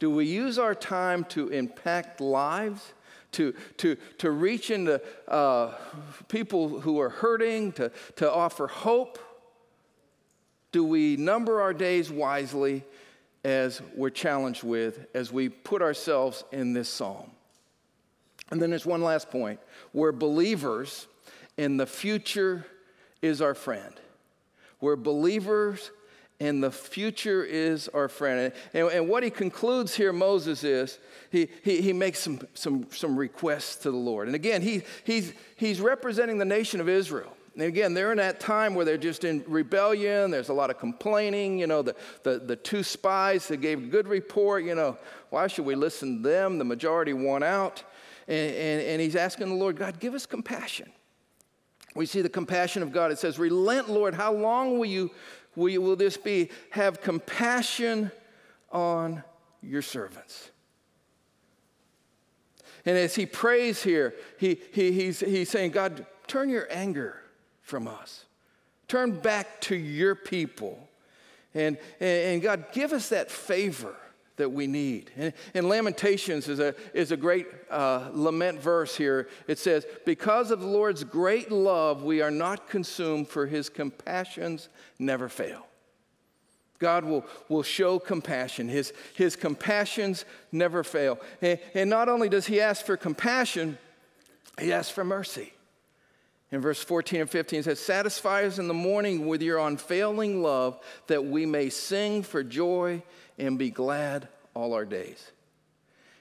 Do 0.00 0.10
we 0.10 0.26
use 0.26 0.58
our 0.58 0.74
time 0.74 1.24
to 1.26 1.48
impact 1.48 2.20
lives? 2.20 2.92
To, 3.32 3.54
to, 3.78 3.96
to 4.18 4.30
reach 4.30 4.70
into 4.70 5.00
uh, 5.28 5.74
people 6.28 6.80
who 6.80 7.00
are 7.00 7.10
hurting, 7.10 7.72
to, 7.72 7.90
to 8.16 8.30
offer 8.30 8.66
hope? 8.66 9.18
Do 10.72 10.84
we 10.84 11.16
number 11.16 11.60
our 11.60 11.74
days 11.74 12.10
wisely 12.10 12.84
as 13.44 13.80
we're 13.96 14.10
challenged 14.10 14.62
with 14.62 15.06
as 15.14 15.32
we 15.32 15.48
put 15.48 15.82
ourselves 15.82 16.44
in 16.52 16.72
this 16.72 16.88
psalm? 16.88 17.30
And 18.50 18.60
then 18.60 18.70
there's 18.70 18.86
one 18.86 19.02
last 19.02 19.30
point. 19.30 19.60
We're 19.92 20.12
believers, 20.12 21.06
and 21.56 21.78
the 21.78 21.86
future 21.86 22.66
is 23.22 23.40
our 23.40 23.54
friend. 23.54 23.94
We're 24.80 24.96
believers, 24.96 25.90
and 26.40 26.64
the 26.64 26.70
future 26.70 27.44
is 27.44 27.88
our 27.88 28.08
friend. 28.08 28.52
And, 28.72 28.88
and, 28.88 29.08
what 29.08 29.22
he 29.22 29.30
concludes 29.30 29.94
here, 29.94 30.12
Moses, 30.12 30.64
is 30.64 30.98
he, 31.30 31.48
he, 31.62 31.82
he 31.82 31.92
makes 31.92 32.18
some, 32.18 32.40
some, 32.54 32.86
some 32.90 33.16
requests 33.16 33.76
to 33.76 33.90
the 33.90 33.96
Lord. 33.96 34.26
And 34.26 34.34
again, 34.34 34.62
he, 34.62 34.82
he's, 35.04 35.34
he's 35.56 35.80
representing 35.80 36.38
the 36.38 36.46
nation 36.46 36.80
of 36.80 36.88
Israel. 36.88 37.36
And 37.54 37.64
again, 37.64 37.92
they're 37.92 38.10
in 38.10 38.18
that 38.18 38.40
time 38.40 38.74
where 38.74 38.86
they're 38.86 38.96
just 38.96 39.24
in 39.24 39.44
rebellion. 39.46 40.30
There's 40.30 40.48
a 40.48 40.54
lot 40.54 40.70
of 40.70 40.78
complaining. 40.78 41.58
You 41.58 41.66
know, 41.66 41.82
the, 41.82 41.94
the, 42.22 42.38
the 42.38 42.56
two 42.56 42.82
spies 42.82 43.48
that 43.48 43.58
gave 43.58 43.78
a 43.78 43.86
good 43.86 44.08
report, 44.08 44.64
you 44.64 44.74
know, 44.74 44.96
why 45.28 45.46
should 45.46 45.66
we 45.66 45.74
listen 45.74 46.22
to 46.22 46.28
them? 46.28 46.58
The 46.58 46.64
majority 46.64 47.12
won 47.12 47.42
out. 47.42 47.82
And, 48.26 48.54
and, 48.54 48.82
and 48.82 49.00
he's 49.00 49.16
asking 49.16 49.48
the 49.48 49.56
Lord, 49.56 49.76
God, 49.76 50.00
give 50.00 50.14
us 50.14 50.24
compassion. 50.24 50.90
We 51.94 52.06
see 52.06 52.22
the 52.22 52.28
compassion 52.28 52.82
of 52.82 52.92
God. 52.92 53.10
It 53.10 53.18
says, 53.18 53.38
Relent, 53.38 53.90
Lord, 53.90 54.14
how 54.14 54.32
long 54.32 54.78
will 54.78 54.86
you 54.86 55.10
will, 55.56 55.82
will 55.82 55.96
this 55.96 56.16
be? 56.16 56.50
Have 56.70 57.00
compassion 57.00 58.10
on 58.70 59.22
your 59.62 59.82
servants. 59.82 60.50
And 62.86 62.96
as 62.96 63.14
he 63.14 63.26
prays 63.26 63.82
here, 63.82 64.14
he, 64.38 64.58
he, 64.72 64.92
he's, 64.92 65.20
he's 65.20 65.50
saying, 65.50 65.72
God, 65.72 66.06
turn 66.26 66.48
your 66.48 66.66
anger 66.70 67.20
from 67.62 67.86
us. 67.86 68.24
Turn 68.88 69.12
back 69.12 69.60
to 69.62 69.76
your 69.76 70.14
people. 70.14 70.88
And, 71.54 71.78
and, 71.98 72.40
God, 72.40 72.66
give 72.72 72.92
us 72.92 73.08
that 73.10 73.30
favor 73.30 73.96
that 74.40 74.50
we 74.50 74.66
need. 74.66 75.10
And, 75.16 75.32
and 75.54 75.68
Lamentations 75.68 76.48
is 76.48 76.58
a, 76.58 76.74
is 76.92 77.12
a 77.12 77.16
great 77.16 77.46
uh, 77.70 78.08
lament 78.12 78.60
verse 78.60 78.96
here. 78.96 79.28
It 79.46 79.58
says, 79.58 79.86
Because 80.04 80.50
of 80.50 80.60
the 80.60 80.66
Lord's 80.66 81.04
great 81.04 81.52
love, 81.52 82.02
we 82.02 82.20
are 82.22 82.30
not 82.30 82.68
consumed, 82.68 83.28
for 83.28 83.46
his 83.46 83.68
compassions 83.68 84.68
never 84.98 85.28
fail. 85.28 85.66
God 86.78 87.04
will, 87.04 87.26
will 87.48 87.62
show 87.62 87.98
compassion. 87.98 88.68
His, 88.68 88.92
his 89.14 89.36
compassions 89.36 90.24
never 90.50 90.82
fail. 90.82 91.20
And, 91.42 91.58
and 91.74 91.90
not 91.90 92.08
only 92.08 92.30
does 92.30 92.46
he 92.46 92.60
ask 92.60 92.84
for 92.84 92.96
compassion, 92.96 93.76
he 94.58 94.72
asks 94.72 94.90
for 94.90 95.04
mercy. 95.04 95.52
In 96.52 96.60
verse 96.60 96.82
14 96.82 97.22
and 97.22 97.30
15, 97.30 97.60
it 97.60 97.62
says, 97.64 97.78
Satisfy 97.78 98.44
us 98.44 98.58
in 98.58 98.66
the 98.66 98.74
morning 98.74 99.26
with 99.26 99.40
your 99.40 99.58
unfailing 99.58 100.42
love, 100.42 100.78
that 101.06 101.24
we 101.24 101.46
may 101.46 101.70
sing 101.70 102.22
for 102.22 102.42
joy 102.42 103.02
and 103.38 103.58
be 103.58 103.70
glad 103.70 104.28
all 104.54 104.74
our 104.74 104.84
days. 104.84 105.30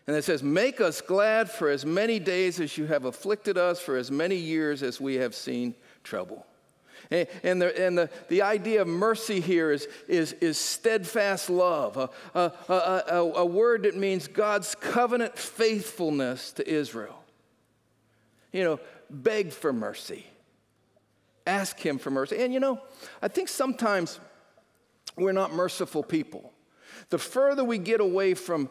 And 0.05 0.15
it 0.15 0.23
says, 0.23 0.43
Make 0.43 0.81
us 0.81 1.01
glad 1.01 1.49
for 1.49 1.69
as 1.69 1.85
many 1.85 2.19
days 2.19 2.59
as 2.59 2.77
you 2.77 2.85
have 2.85 3.05
afflicted 3.05 3.57
us, 3.57 3.81
for 3.81 3.97
as 3.97 4.11
many 4.11 4.35
years 4.35 4.83
as 4.83 5.01
we 5.01 5.15
have 5.15 5.33
seen 5.33 5.73
trouble. 6.03 6.45
And, 7.11 7.27
and, 7.41 7.61
the, 7.61 7.85
and 7.85 7.97
the, 7.97 8.09
the 8.27 8.43
idea 8.43 8.81
of 8.83 8.87
mercy 8.87 9.39
here 9.39 9.71
is, 9.71 9.87
is, 10.07 10.33
is 10.33 10.57
steadfast 10.57 11.49
love, 11.49 11.97
a, 11.97 12.09
a, 12.35 12.43
a, 12.69 13.33
a, 13.37 13.45
word 13.45 13.83
that 13.83 13.95
means 13.95 14.27
God's 14.27 14.75
covenant 14.75 15.37
faithfulness 15.37 16.51
to 16.53 16.69
Israel. 16.69 17.23
You 18.51 18.63
know, 18.63 18.79
beg 19.09 19.51
for 19.51 19.73
mercy, 19.73 20.25
ask 21.45 21.79
Him 21.79 21.97
for 21.97 22.11
mercy. 22.11 22.37
And 22.41 22.53
you 22.53 22.59
know, 22.59 22.79
I 23.21 23.27
think 23.27 23.49
sometimes 23.49 24.19
we're 25.15 25.31
not 25.31 25.53
merciful 25.53 26.03
people. 26.03 26.53
The 27.09 27.17
further 27.17 27.63
we 27.63 27.77
get 27.77 28.01
away 28.01 28.33
from 28.33 28.69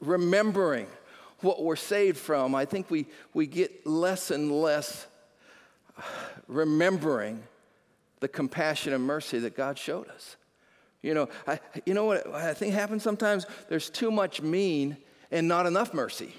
remembering 0.00 0.86
what 1.40 1.62
we're 1.62 1.76
saved 1.76 2.18
from, 2.18 2.54
I 2.54 2.64
think 2.64 2.90
we, 2.90 3.06
we 3.32 3.46
get 3.46 3.86
less 3.86 4.30
and 4.30 4.50
less 4.52 5.06
remembering 6.48 7.42
the 8.20 8.28
compassion 8.28 8.92
and 8.92 9.04
mercy 9.04 9.38
that 9.38 9.56
God 9.56 9.78
showed 9.78 10.08
us. 10.08 10.36
You 11.02 11.14
know, 11.14 11.28
I, 11.46 11.60
you 11.86 11.94
know 11.94 12.04
what 12.04 12.26
I 12.34 12.52
think 12.52 12.74
happens 12.74 13.02
sometimes? 13.02 13.46
There's 13.68 13.88
too 13.88 14.10
much 14.10 14.42
mean 14.42 14.98
and 15.30 15.48
not 15.48 15.66
enough 15.66 15.94
mercy. 15.94 16.34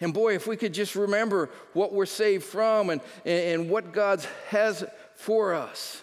And 0.00 0.12
boy, 0.12 0.34
if 0.34 0.46
we 0.46 0.56
could 0.56 0.74
just 0.74 0.96
remember 0.96 1.50
what 1.72 1.92
we're 1.92 2.06
saved 2.06 2.44
from 2.44 2.90
and, 2.90 3.00
and, 3.24 3.70
what 3.70 3.92
God 3.92 4.24
has 4.48 4.84
for 5.14 5.54
us. 5.54 6.02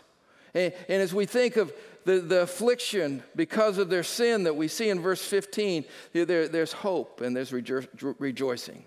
And, 0.53 0.73
and 0.87 1.01
as 1.01 1.13
we 1.13 1.25
think 1.25 1.57
of 1.57 1.73
the, 2.05 2.19
the 2.19 2.41
affliction 2.43 3.21
because 3.35 3.77
of 3.77 3.89
their 3.89 4.03
sin 4.03 4.43
that 4.43 4.55
we 4.55 4.67
see 4.67 4.89
in 4.89 4.99
verse 4.99 5.23
15, 5.23 5.85
there, 6.13 6.47
there's 6.47 6.71
hope 6.71 7.21
and 7.21 7.35
there's 7.35 7.51
rejo- 7.51 8.15
rejoicing. 8.17 8.83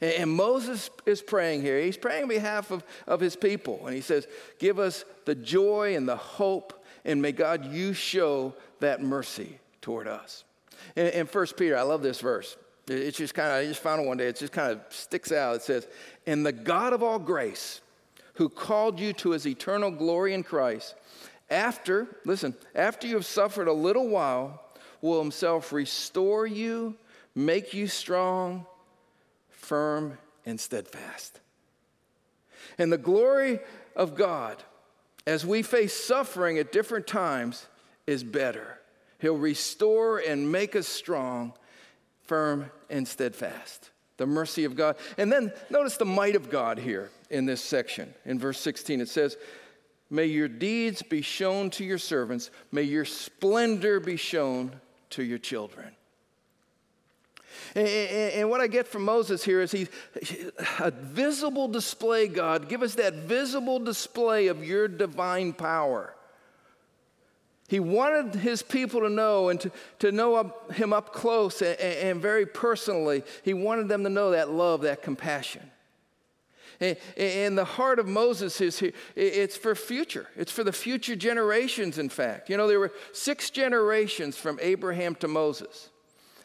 And, 0.00 0.12
and 0.12 0.30
Moses 0.30 0.90
is 1.06 1.22
praying 1.22 1.62
here. 1.62 1.80
He's 1.80 1.96
praying 1.96 2.24
on 2.24 2.28
behalf 2.28 2.70
of, 2.70 2.84
of 3.06 3.20
his 3.20 3.36
people. 3.36 3.86
And 3.86 3.94
he 3.94 4.02
says, 4.02 4.26
Give 4.58 4.78
us 4.78 5.04
the 5.24 5.34
joy 5.34 5.96
and 5.96 6.08
the 6.08 6.16
hope, 6.16 6.84
and 7.04 7.20
may 7.20 7.32
God, 7.32 7.72
you 7.72 7.92
show 7.92 8.54
that 8.80 9.02
mercy 9.02 9.58
toward 9.80 10.06
us. 10.06 10.44
In, 10.96 11.06
in 11.06 11.26
1 11.26 11.46
Peter, 11.56 11.76
I 11.76 11.82
love 11.82 12.02
this 12.02 12.20
verse. 12.20 12.56
It's 12.86 13.16
just 13.16 13.34
kind 13.34 13.50
of, 13.50 13.54
I 13.58 13.66
just 13.66 13.80
found 13.80 14.02
it 14.02 14.06
one 14.06 14.16
day. 14.16 14.26
It 14.26 14.36
just 14.36 14.52
kind 14.52 14.72
of 14.72 14.80
sticks 14.90 15.32
out. 15.32 15.56
It 15.56 15.62
says, 15.62 15.86
And 16.26 16.44
the 16.44 16.52
God 16.52 16.92
of 16.92 17.02
all 17.02 17.18
grace, 17.18 17.80
who 18.34 18.48
called 18.48 19.00
you 19.00 19.12
to 19.14 19.30
his 19.30 19.46
eternal 19.46 19.90
glory 19.90 20.34
in 20.34 20.42
Christ, 20.42 20.94
after, 21.50 22.08
listen, 22.24 22.54
after 22.74 23.06
you 23.06 23.14
have 23.14 23.26
suffered 23.26 23.68
a 23.68 23.72
little 23.72 24.08
while, 24.08 24.62
will 25.00 25.20
himself 25.20 25.72
restore 25.72 26.46
you, 26.46 26.96
make 27.34 27.74
you 27.74 27.86
strong, 27.86 28.66
firm, 29.50 30.18
and 30.46 30.58
steadfast. 30.58 31.40
And 32.78 32.92
the 32.92 32.98
glory 32.98 33.60
of 33.96 34.16
God, 34.16 34.62
as 35.26 35.46
we 35.46 35.62
face 35.62 35.94
suffering 35.94 36.58
at 36.58 36.72
different 36.72 37.06
times, 37.06 37.66
is 38.06 38.24
better. 38.24 38.80
He'll 39.20 39.36
restore 39.36 40.18
and 40.18 40.50
make 40.50 40.76
us 40.76 40.88
strong 40.88 41.54
firm 42.26 42.70
and 42.90 43.06
steadfast. 43.06 43.90
The 44.16 44.26
mercy 44.26 44.64
of 44.64 44.76
God. 44.76 44.96
And 45.18 45.32
then 45.32 45.52
notice 45.70 45.96
the 45.96 46.04
might 46.04 46.36
of 46.36 46.50
God 46.50 46.78
here 46.78 47.10
in 47.30 47.46
this 47.46 47.62
section. 47.62 48.14
In 48.24 48.38
verse 48.38 48.60
16, 48.60 49.00
it 49.00 49.08
says, 49.08 49.36
May 50.10 50.26
your 50.26 50.48
deeds 50.48 51.02
be 51.02 51.22
shown 51.22 51.70
to 51.70 51.84
your 51.84 51.98
servants, 51.98 52.50
may 52.70 52.82
your 52.82 53.04
splendor 53.04 53.98
be 53.98 54.16
shown 54.16 54.72
to 55.10 55.22
your 55.22 55.38
children. 55.38 55.94
And, 57.74 58.50
what 58.50 58.60
I 58.60 58.66
get 58.66 58.86
from 58.86 59.04
Moses 59.04 59.42
here 59.42 59.60
is 59.60 59.72
he's 59.72 59.88
a 60.78 60.90
visible 60.90 61.68
display, 61.68 62.28
God. 62.28 62.68
Give 62.68 62.82
us 62.82 62.94
that 62.96 63.14
visible 63.14 63.78
display 63.78 64.48
of 64.48 64.64
your 64.64 64.86
divine 64.86 65.52
power. 65.52 66.14
He 67.68 67.80
wanted 67.80 68.34
his 68.34 68.62
people 68.62 69.00
to 69.00 69.08
know 69.08 69.48
and 69.48 69.58
to, 69.60 69.72
to 70.00 70.12
know 70.12 70.52
him 70.72 70.92
up 70.92 71.12
close 71.12 71.62
and, 71.62 71.78
and 71.80 72.20
very 72.20 72.44
personally. 72.44 73.22
He 73.42 73.54
wanted 73.54 73.88
them 73.88 74.04
to 74.04 74.10
know 74.10 74.32
that 74.32 74.50
love, 74.50 74.82
that 74.82 75.02
compassion. 75.02 75.70
And, 76.80 76.96
and 77.16 77.56
the 77.56 77.64
heart 77.64 77.98
of 77.98 78.06
Moses 78.06 78.60
is 78.60 78.78
here, 78.78 78.92
it's 79.16 79.56
for 79.56 79.74
future. 79.74 80.28
It's 80.36 80.52
for 80.52 80.64
the 80.64 80.72
future 80.72 81.16
generations, 81.16 81.98
in 81.98 82.08
fact. 82.08 82.50
You 82.50 82.56
know, 82.56 82.66
there 82.66 82.80
were 82.80 82.92
six 83.12 83.48
generations 83.50 84.36
from 84.36 84.58
Abraham 84.60 85.14
to 85.16 85.28
Moses, 85.28 85.88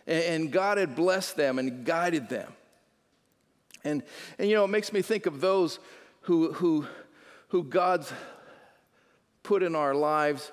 and, 0.08 0.23
and 0.23 0.51
God 0.51 0.77
had 0.77 0.95
blessed 0.95 1.36
them 1.36 1.60
and 1.60 1.84
guided 1.84 2.29
them. 2.29 2.53
And, 3.84 4.03
and 4.38 4.49
you 4.49 4.55
know, 4.55 4.65
it 4.65 4.69
makes 4.69 4.93
me 4.93 5.01
think 5.01 5.25
of 5.25 5.41
those 5.41 5.79
who, 6.21 6.53
who, 6.53 6.86
who 7.49 7.63
God's 7.63 8.12
put 9.43 9.63
in 9.63 9.75
our 9.75 9.95
lives 9.95 10.51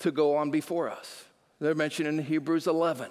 to 0.00 0.10
go 0.10 0.36
on 0.36 0.50
before 0.50 0.90
us. 0.90 1.24
They're 1.60 1.74
mentioned 1.74 2.08
in 2.08 2.18
Hebrews 2.18 2.66
11. 2.66 3.10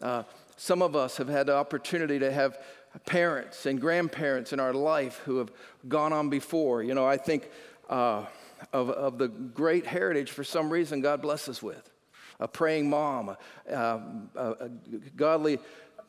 Uh, 0.00 0.24
some 0.56 0.82
of 0.82 0.94
us 0.96 1.16
have 1.16 1.28
had 1.28 1.46
the 1.46 1.54
opportunity 1.54 2.18
to 2.18 2.30
have 2.30 2.58
parents 3.06 3.66
and 3.66 3.80
grandparents 3.80 4.52
in 4.52 4.60
our 4.60 4.74
life 4.74 5.20
who 5.24 5.38
have 5.38 5.50
gone 5.88 6.12
on 6.12 6.28
before. 6.28 6.82
You 6.82 6.94
know, 6.94 7.06
I 7.06 7.16
think 7.16 7.48
uh, 7.88 8.26
of, 8.72 8.90
of 8.90 9.18
the 9.18 9.28
great 9.28 9.86
heritage 9.86 10.30
for 10.30 10.44
some 10.44 10.70
reason 10.70 11.00
God 11.00 11.22
bless 11.22 11.48
us 11.48 11.62
with 11.62 11.90
a 12.38 12.48
praying 12.48 12.88
mom, 12.88 13.36
a, 13.68 14.00
a 14.34 14.68
godly 15.14 15.58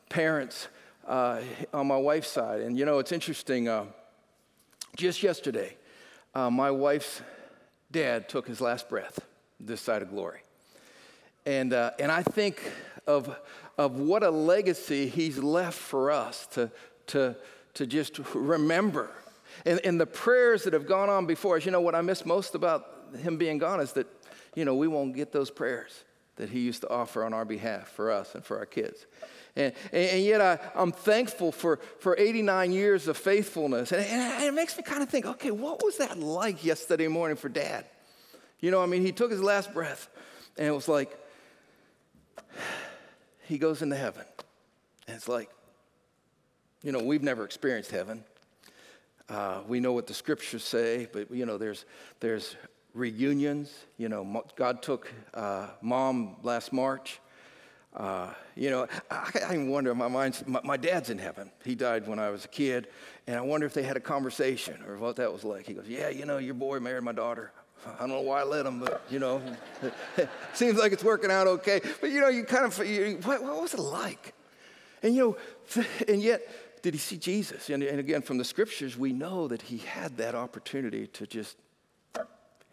parents 0.08 0.68
uh, 1.06 1.40
on 1.74 1.86
my 1.86 1.96
wife's 1.96 2.28
side. 2.28 2.62
And 2.62 2.76
you 2.76 2.84
know, 2.84 2.98
it's 2.98 3.12
interesting. 3.12 3.68
Uh, 3.68 3.86
just 4.96 5.22
yesterday, 5.22 5.76
uh, 6.34 6.50
my 6.50 6.70
wife's 6.70 7.22
dad 7.90 8.28
took 8.28 8.46
his 8.46 8.60
last 8.60 8.88
breath 8.88 9.20
this 9.62 9.80
side 9.80 10.02
of 10.02 10.10
glory. 10.10 10.40
And, 11.46 11.72
uh, 11.72 11.92
and 11.98 12.12
I 12.12 12.22
think 12.22 12.62
of, 13.06 13.36
of 13.78 13.98
what 13.98 14.22
a 14.22 14.30
legacy 14.30 15.08
he's 15.08 15.38
left 15.38 15.78
for 15.78 16.10
us 16.10 16.46
to, 16.48 16.70
to, 17.08 17.36
to 17.74 17.86
just 17.86 18.18
remember. 18.34 19.10
And, 19.64 19.80
and 19.84 20.00
the 20.00 20.06
prayers 20.06 20.64
that 20.64 20.72
have 20.72 20.86
gone 20.86 21.08
on 21.08 21.26
before 21.26 21.56
us, 21.56 21.64
you 21.64 21.72
know, 21.72 21.80
what 21.80 21.94
I 21.94 22.00
miss 22.00 22.24
most 22.24 22.54
about 22.54 22.86
him 23.22 23.36
being 23.36 23.58
gone 23.58 23.80
is 23.80 23.92
that, 23.92 24.06
you 24.54 24.64
know, 24.64 24.74
we 24.74 24.88
won't 24.88 25.14
get 25.14 25.32
those 25.32 25.50
prayers 25.50 26.04
that 26.36 26.48
he 26.48 26.60
used 26.60 26.80
to 26.82 26.90
offer 26.90 27.24
on 27.24 27.34
our 27.34 27.44
behalf 27.44 27.88
for 27.88 28.10
us 28.10 28.34
and 28.34 28.44
for 28.44 28.58
our 28.58 28.66
kids. 28.66 29.06
And, 29.54 29.74
and, 29.92 30.22
yet 30.22 30.40
I, 30.40 30.58
I'm 30.74 30.92
thankful 30.92 31.52
for, 31.52 31.78
for 31.98 32.16
89 32.18 32.72
years 32.72 33.06
of 33.06 33.18
faithfulness. 33.18 33.92
And, 33.92 34.02
and 34.04 34.44
it 34.44 34.54
makes 34.54 34.76
me 34.78 34.82
kind 34.82 35.02
of 35.02 35.10
think, 35.10 35.26
okay, 35.26 35.50
what 35.50 35.84
was 35.84 35.98
that 35.98 36.18
like 36.18 36.64
yesterday 36.64 37.08
morning 37.08 37.36
for 37.36 37.50
dad? 37.50 37.84
You 38.62 38.70
know, 38.70 38.80
I 38.80 38.86
mean, 38.86 39.02
he 39.02 39.10
took 39.10 39.30
his 39.30 39.42
last 39.42 39.74
breath, 39.74 40.08
and 40.56 40.66
it 40.66 40.70
was 40.70 40.88
like, 40.88 41.18
he 43.42 43.58
goes 43.58 43.82
into 43.82 43.96
heaven. 43.96 44.24
And 45.08 45.16
it's 45.16 45.28
like, 45.28 45.50
you 46.84 46.92
know, 46.92 47.00
we've 47.02 47.24
never 47.24 47.44
experienced 47.44 47.90
heaven. 47.90 48.22
Uh, 49.28 49.62
we 49.66 49.80
know 49.80 49.92
what 49.92 50.06
the 50.06 50.14
scriptures 50.14 50.62
say, 50.62 51.08
but, 51.12 51.28
you 51.30 51.44
know, 51.44 51.58
there's, 51.58 51.84
there's 52.20 52.54
reunions. 52.94 53.72
You 53.98 54.08
know, 54.08 54.44
God 54.54 54.80
took 54.80 55.12
uh, 55.34 55.66
mom 55.80 56.36
last 56.44 56.72
March. 56.72 57.20
Uh, 57.96 58.32
you 58.54 58.70
know, 58.70 58.86
I, 59.10 59.40
I 59.48 59.58
wonder, 59.58 59.92
my, 59.92 60.08
mind's, 60.08 60.46
my, 60.46 60.60
my, 60.62 60.76
dad's 60.76 61.10
in 61.10 61.18
heaven. 61.18 61.50
He 61.64 61.74
died 61.74 62.06
when 62.06 62.20
I 62.20 62.30
was 62.30 62.44
a 62.44 62.48
kid, 62.48 62.86
and 63.26 63.36
I 63.36 63.40
wonder 63.40 63.66
if 63.66 63.74
they 63.74 63.82
had 63.82 63.96
a 63.96 64.00
conversation 64.00 64.82
or 64.86 64.98
what 64.98 65.16
that 65.16 65.32
was 65.32 65.42
like. 65.42 65.66
He 65.66 65.74
goes, 65.74 65.88
Yeah, 65.88 66.08
you 66.08 66.26
know, 66.26 66.38
your 66.38 66.54
boy 66.54 66.78
married 66.78 67.02
my 67.02 67.12
daughter. 67.12 67.52
I 67.86 68.00
don't 68.00 68.10
know 68.10 68.20
why 68.20 68.40
I 68.40 68.44
let 68.44 68.66
him, 68.66 68.78
but 68.78 69.02
you 69.10 69.18
know, 69.18 69.42
seems 70.54 70.78
like 70.78 70.92
it's 70.92 71.04
working 71.04 71.30
out 71.30 71.46
okay. 71.46 71.80
But 72.00 72.10
you 72.10 72.20
know, 72.20 72.28
you 72.28 72.44
kind 72.44 72.64
of, 72.64 72.86
you, 72.86 73.18
what, 73.24 73.42
what, 73.42 73.60
was 73.60 73.74
it 73.74 73.80
like? 73.80 74.34
And 75.02 75.14
you 75.14 75.36
know, 75.76 75.84
and 76.08 76.22
yet, 76.22 76.42
did 76.82 76.94
he 76.94 76.98
see 76.98 77.16
Jesus? 77.16 77.70
And, 77.70 77.82
and 77.82 78.00
again, 78.00 78.22
from 78.22 78.38
the 78.38 78.44
scriptures, 78.44 78.96
we 78.96 79.12
know 79.12 79.48
that 79.48 79.62
he 79.62 79.78
had 79.78 80.16
that 80.16 80.34
opportunity 80.34 81.06
to 81.08 81.26
just 81.26 81.56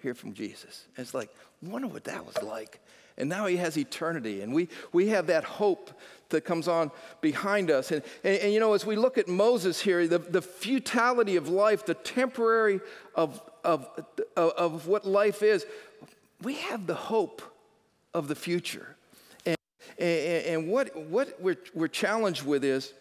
hear 0.02 0.14
from 0.14 0.34
Jesus. 0.34 0.86
And 0.96 1.04
it's 1.04 1.14
like, 1.14 1.30
wonder 1.62 1.88
what 1.88 2.06
that 2.06 2.26
was 2.26 2.42
like. 2.42 2.80
And 3.18 3.28
now 3.28 3.48
he 3.48 3.58
has 3.58 3.78
eternity, 3.78 4.42
and 4.42 4.54
we, 4.54 4.70
we 4.94 5.10
have 5.10 5.28
that 5.28 5.44
hope 5.44 5.92
that 6.30 6.46
comes 6.46 6.70
on 6.70 6.90
behind 7.20 7.70
us. 7.70 7.92
And, 7.92 8.02
and, 8.24 8.38
and, 8.38 8.54
you 8.54 8.62
know, 8.62 8.74
as 8.74 8.86
we 8.86 8.96
look 8.96 9.18
at 9.18 9.28
Moses 9.28 9.82
here, 9.82 10.08
the, 10.08 10.20
the 10.20 10.42
futility 10.42 11.36
of 11.36 11.50
life, 11.50 11.86
the 11.86 11.96
temporary 11.96 12.80
of, 13.16 13.42
of, 13.64 13.88
of, 14.36 14.52
of 14.52 14.88
what 14.88 15.06
life 15.06 15.44
is, 15.44 15.66
we 16.42 16.56
have 16.56 16.88
the 16.88 16.96
hope 16.96 17.42
of 18.14 18.28
the 18.28 18.36
future. 18.36 18.96
And, 19.46 19.58
and, 19.98 20.46
and 20.46 20.68
what, 20.70 20.96
what 20.96 21.42
we're, 21.42 21.58
we're 21.74 21.88
challenged 21.88 22.46
with 22.46 22.64
is 22.64 22.94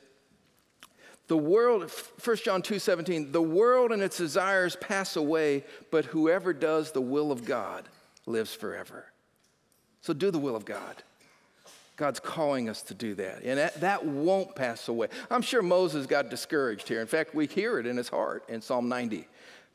the 1.28 1.36
world, 1.36 1.90
1 2.24 2.36
John 2.38 2.62
2 2.62 2.78
17, 2.78 3.32
the 3.32 3.42
world 3.42 3.92
and 3.92 4.02
its 4.02 4.16
desires 4.16 4.76
pass 4.76 5.14
away, 5.16 5.64
but 5.90 6.06
whoever 6.06 6.52
does 6.52 6.92
the 6.92 7.02
will 7.02 7.30
of 7.30 7.44
God 7.44 7.88
lives 8.26 8.54
forever. 8.54 9.06
So 10.00 10.14
do 10.14 10.30
the 10.30 10.38
will 10.38 10.56
of 10.56 10.64
God. 10.64 11.02
God's 11.96 12.20
calling 12.20 12.68
us 12.68 12.82
to 12.82 12.94
do 12.94 13.14
that. 13.16 13.42
And 13.42 13.58
that, 13.58 13.80
that 13.80 14.06
won't 14.06 14.54
pass 14.54 14.88
away. 14.88 15.08
I'm 15.30 15.42
sure 15.42 15.62
Moses 15.62 16.06
got 16.06 16.30
discouraged 16.30 16.88
here. 16.88 17.00
In 17.00 17.08
fact, 17.08 17.34
we 17.34 17.46
hear 17.46 17.78
it 17.78 17.86
in 17.86 17.96
his 17.96 18.08
heart 18.08 18.44
in 18.48 18.62
Psalm 18.62 18.88
90. 18.88 19.26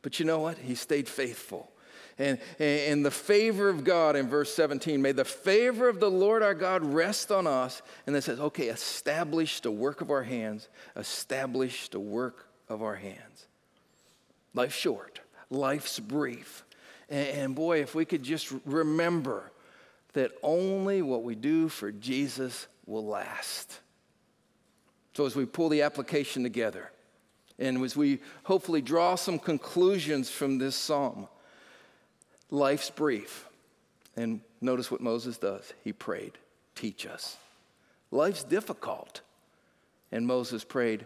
But 0.03 0.19
you 0.19 0.25
know 0.25 0.39
what? 0.39 0.59
He 0.59 0.75
stayed 0.75 1.09
faithful. 1.09 1.71
And, 2.19 2.37
and 2.59 3.03
the 3.03 3.09
favor 3.09 3.69
of 3.69 3.83
God 3.83 4.15
in 4.15 4.29
verse 4.29 4.53
17, 4.53 5.01
may 5.01 5.13
the 5.13 5.25
favor 5.25 5.89
of 5.89 5.99
the 5.99 6.11
Lord 6.11 6.43
our 6.43 6.53
God 6.53 6.85
rest 6.85 7.31
on 7.31 7.47
us. 7.47 7.81
And 8.05 8.13
then 8.13 8.21
says, 8.21 8.39
okay, 8.39 8.67
establish 8.67 9.61
the 9.61 9.71
work 9.71 10.01
of 10.01 10.11
our 10.11 10.21
hands, 10.21 10.69
establish 10.95 11.89
the 11.89 11.99
work 11.99 12.47
of 12.69 12.83
our 12.83 12.95
hands. 12.95 13.47
Life's 14.53 14.75
short, 14.75 15.21
life's 15.49 15.99
brief. 15.99 16.63
And, 17.09 17.27
and 17.29 17.55
boy, 17.55 17.81
if 17.81 17.95
we 17.95 18.05
could 18.05 18.21
just 18.21 18.53
remember 18.65 19.51
that 20.13 20.31
only 20.43 21.01
what 21.01 21.23
we 21.23 21.33
do 21.33 21.69
for 21.69 21.91
Jesus 21.91 22.67
will 22.85 23.07
last. 23.07 23.79
So 25.13 25.25
as 25.25 25.35
we 25.35 25.45
pull 25.45 25.69
the 25.69 25.81
application 25.81 26.43
together, 26.43 26.91
and 27.59 27.83
as 27.83 27.95
we 27.95 28.19
hopefully 28.43 28.81
draw 28.81 29.15
some 29.15 29.39
conclusions 29.39 30.29
from 30.29 30.57
this 30.57 30.75
psalm, 30.75 31.27
life's 32.49 32.89
brief. 32.89 33.47
And 34.15 34.41
notice 34.61 34.91
what 34.91 35.01
Moses 35.01 35.37
does. 35.37 35.73
He 35.83 35.93
prayed, 35.93 36.37
teach 36.75 37.05
us. 37.05 37.37
Life's 38.11 38.43
difficult. 38.43 39.21
And 40.11 40.27
Moses 40.27 40.63
prayed, 40.63 41.05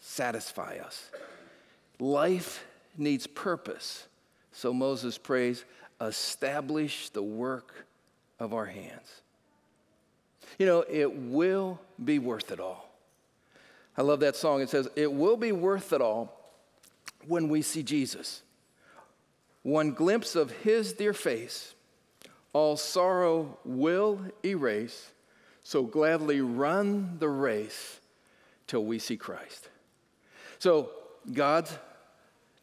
Satisfy 0.00 0.78
us. 0.78 1.10
Life 1.98 2.64
needs 2.96 3.26
purpose. 3.26 4.06
So 4.52 4.72
Moses 4.72 5.18
prays, 5.18 5.64
Establish 6.00 7.10
the 7.10 7.22
work 7.22 7.86
of 8.38 8.54
our 8.54 8.66
hands. 8.66 9.22
You 10.58 10.66
know, 10.66 10.84
it 10.88 11.14
will 11.14 11.80
be 12.02 12.18
worth 12.18 12.50
it 12.52 12.60
all. 12.60 12.85
I 13.96 14.02
love 14.02 14.20
that 14.20 14.36
song. 14.36 14.60
It 14.60 14.68
says, 14.68 14.88
It 14.96 15.12
will 15.12 15.36
be 15.36 15.52
worth 15.52 15.92
it 15.92 16.00
all 16.00 16.32
when 17.26 17.48
we 17.48 17.62
see 17.62 17.82
Jesus. 17.82 18.42
One 19.62 19.92
glimpse 19.92 20.36
of 20.36 20.50
his 20.50 20.92
dear 20.92 21.12
face, 21.12 21.74
all 22.52 22.76
sorrow 22.76 23.58
will 23.64 24.20
erase. 24.44 25.10
So 25.62 25.82
gladly 25.82 26.40
run 26.40 27.16
the 27.18 27.28
race 27.28 27.98
till 28.66 28.84
we 28.84 28.98
see 28.98 29.16
Christ. 29.16 29.68
So, 30.58 30.90
God's 31.32 31.76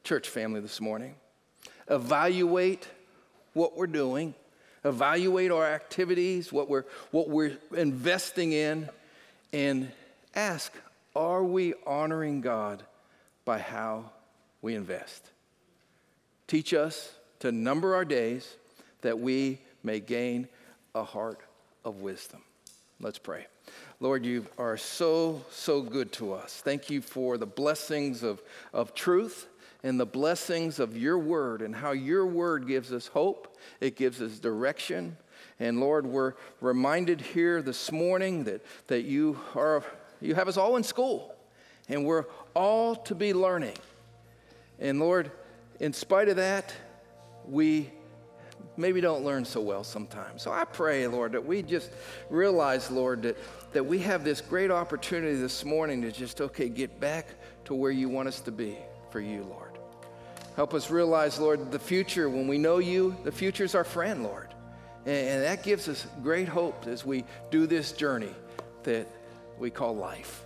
church 0.03 0.29
family 0.29 0.61
this 0.61 0.79
morning, 0.79 1.15
evaluate 1.89 2.87
what 3.53 3.75
we're 3.77 3.87
doing, 3.87 4.33
evaluate 4.85 5.51
our 5.51 5.65
activities, 5.65 6.51
what 6.51 6.69
we're, 6.69 6.85
what 7.11 7.29
we're 7.29 7.57
investing 7.75 8.53
in, 8.53 8.89
and 9.51 9.91
ask 10.33 10.73
are 11.15 11.43
we 11.43 11.73
honoring 11.85 12.41
God 12.41 12.83
by 13.45 13.59
how 13.59 14.11
we 14.61 14.75
invest? 14.75 15.29
Teach 16.47 16.73
us 16.73 17.13
to 17.39 17.51
number 17.51 17.95
our 17.95 18.05
days 18.05 18.55
that 19.01 19.19
we 19.19 19.59
may 19.83 19.99
gain 19.99 20.47
a 20.95 21.03
heart 21.03 21.39
of 21.83 22.01
wisdom. 22.01 22.41
Let's 22.99 23.19
pray. 23.19 23.47
Lord, 23.99 24.25
you 24.25 24.45
are 24.57 24.77
so, 24.77 25.43
so 25.49 25.81
good 25.81 26.11
to 26.13 26.33
us. 26.33 26.61
Thank 26.63 26.89
you 26.89 27.01
for 27.01 27.37
the 27.37 27.45
blessings 27.45 28.23
of, 28.23 28.41
of 28.73 28.93
truth 28.93 29.47
and 29.83 29.99
the 29.99 30.05
blessings 30.05 30.79
of 30.79 30.95
your 30.97 31.17
word 31.17 31.61
and 31.61 31.75
how 31.75 31.91
your 31.91 32.25
word 32.25 32.67
gives 32.67 32.93
us 32.93 33.07
hope, 33.07 33.57
it 33.81 33.95
gives 33.95 34.21
us 34.21 34.39
direction. 34.39 35.17
And 35.59 35.79
Lord, 35.79 36.07
we're 36.07 36.33
reminded 36.61 37.21
here 37.21 37.61
this 37.61 37.91
morning 37.91 38.45
that, 38.45 38.65
that 38.87 39.03
you, 39.03 39.39
are, 39.55 39.83
you 40.23 40.35
have 40.35 40.47
us 40.47 40.57
all 40.57 40.75
in 40.77 40.83
school 40.83 41.35
and 41.89 42.05
we're 42.05 42.25
all 42.53 42.95
to 42.95 43.15
be 43.15 43.33
learning. 43.33 43.77
And 44.79 44.99
Lord, 44.99 45.31
in 45.79 45.93
spite 45.93 46.29
of 46.29 46.37
that, 46.37 46.73
we 47.47 47.91
maybe 48.77 49.01
don't 49.01 49.23
learn 49.23 49.45
so 49.45 49.61
well 49.61 49.83
sometimes. 49.83 50.41
So 50.41 50.51
I 50.51 50.63
pray, 50.63 51.05
Lord, 51.07 51.33
that 51.33 51.45
we 51.45 51.61
just 51.61 51.91
realize, 52.29 52.89
Lord, 52.89 53.23
that, 53.23 53.37
that 53.73 53.85
we 53.85 53.99
have 53.99 54.23
this 54.23 54.41
great 54.41 54.71
opportunity 54.71 55.35
this 55.35 55.65
morning 55.65 56.01
to 56.01 56.11
just, 56.11 56.41
okay, 56.41 56.69
get 56.69 56.99
back 56.99 57.27
to 57.65 57.75
where 57.75 57.91
you 57.91 58.09
want 58.09 58.27
us 58.27 58.39
to 58.41 58.51
be 58.51 58.77
for 59.11 59.19
you, 59.19 59.43
Lord. 59.43 59.77
Help 60.55 60.73
us 60.73 60.89
realize, 60.89 61.39
Lord, 61.39 61.71
the 61.71 61.79
future, 61.79 62.29
when 62.29 62.47
we 62.47 62.57
know 62.57 62.77
you, 62.77 63.15
the 63.23 63.31
future 63.31 63.63
is 63.63 63.75
our 63.75 63.83
friend, 63.83 64.23
Lord. 64.23 64.49
And, 65.05 65.27
and 65.27 65.43
that 65.43 65.63
gives 65.63 65.89
us 65.89 66.07
great 66.21 66.47
hope 66.47 66.87
as 66.87 67.05
we 67.05 67.25
do 67.51 67.67
this 67.67 67.91
journey 67.91 68.33
that 68.83 69.07
we 69.59 69.69
call 69.69 69.95
life. 69.95 70.45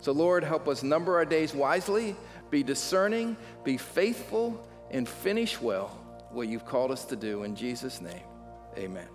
So, 0.00 0.12
Lord, 0.12 0.42
help 0.44 0.66
us 0.66 0.82
number 0.82 1.16
our 1.16 1.24
days 1.24 1.54
wisely, 1.54 2.16
be 2.50 2.62
discerning, 2.62 3.36
be 3.64 3.76
faithful, 3.76 4.66
and 4.90 5.08
finish 5.08 5.60
well 5.60 5.88
what 6.30 6.48
you've 6.48 6.66
called 6.66 6.90
us 6.90 7.04
to 7.06 7.16
do. 7.16 7.44
In 7.44 7.54
Jesus' 7.54 8.00
name, 8.00 8.22
amen. 8.78 9.08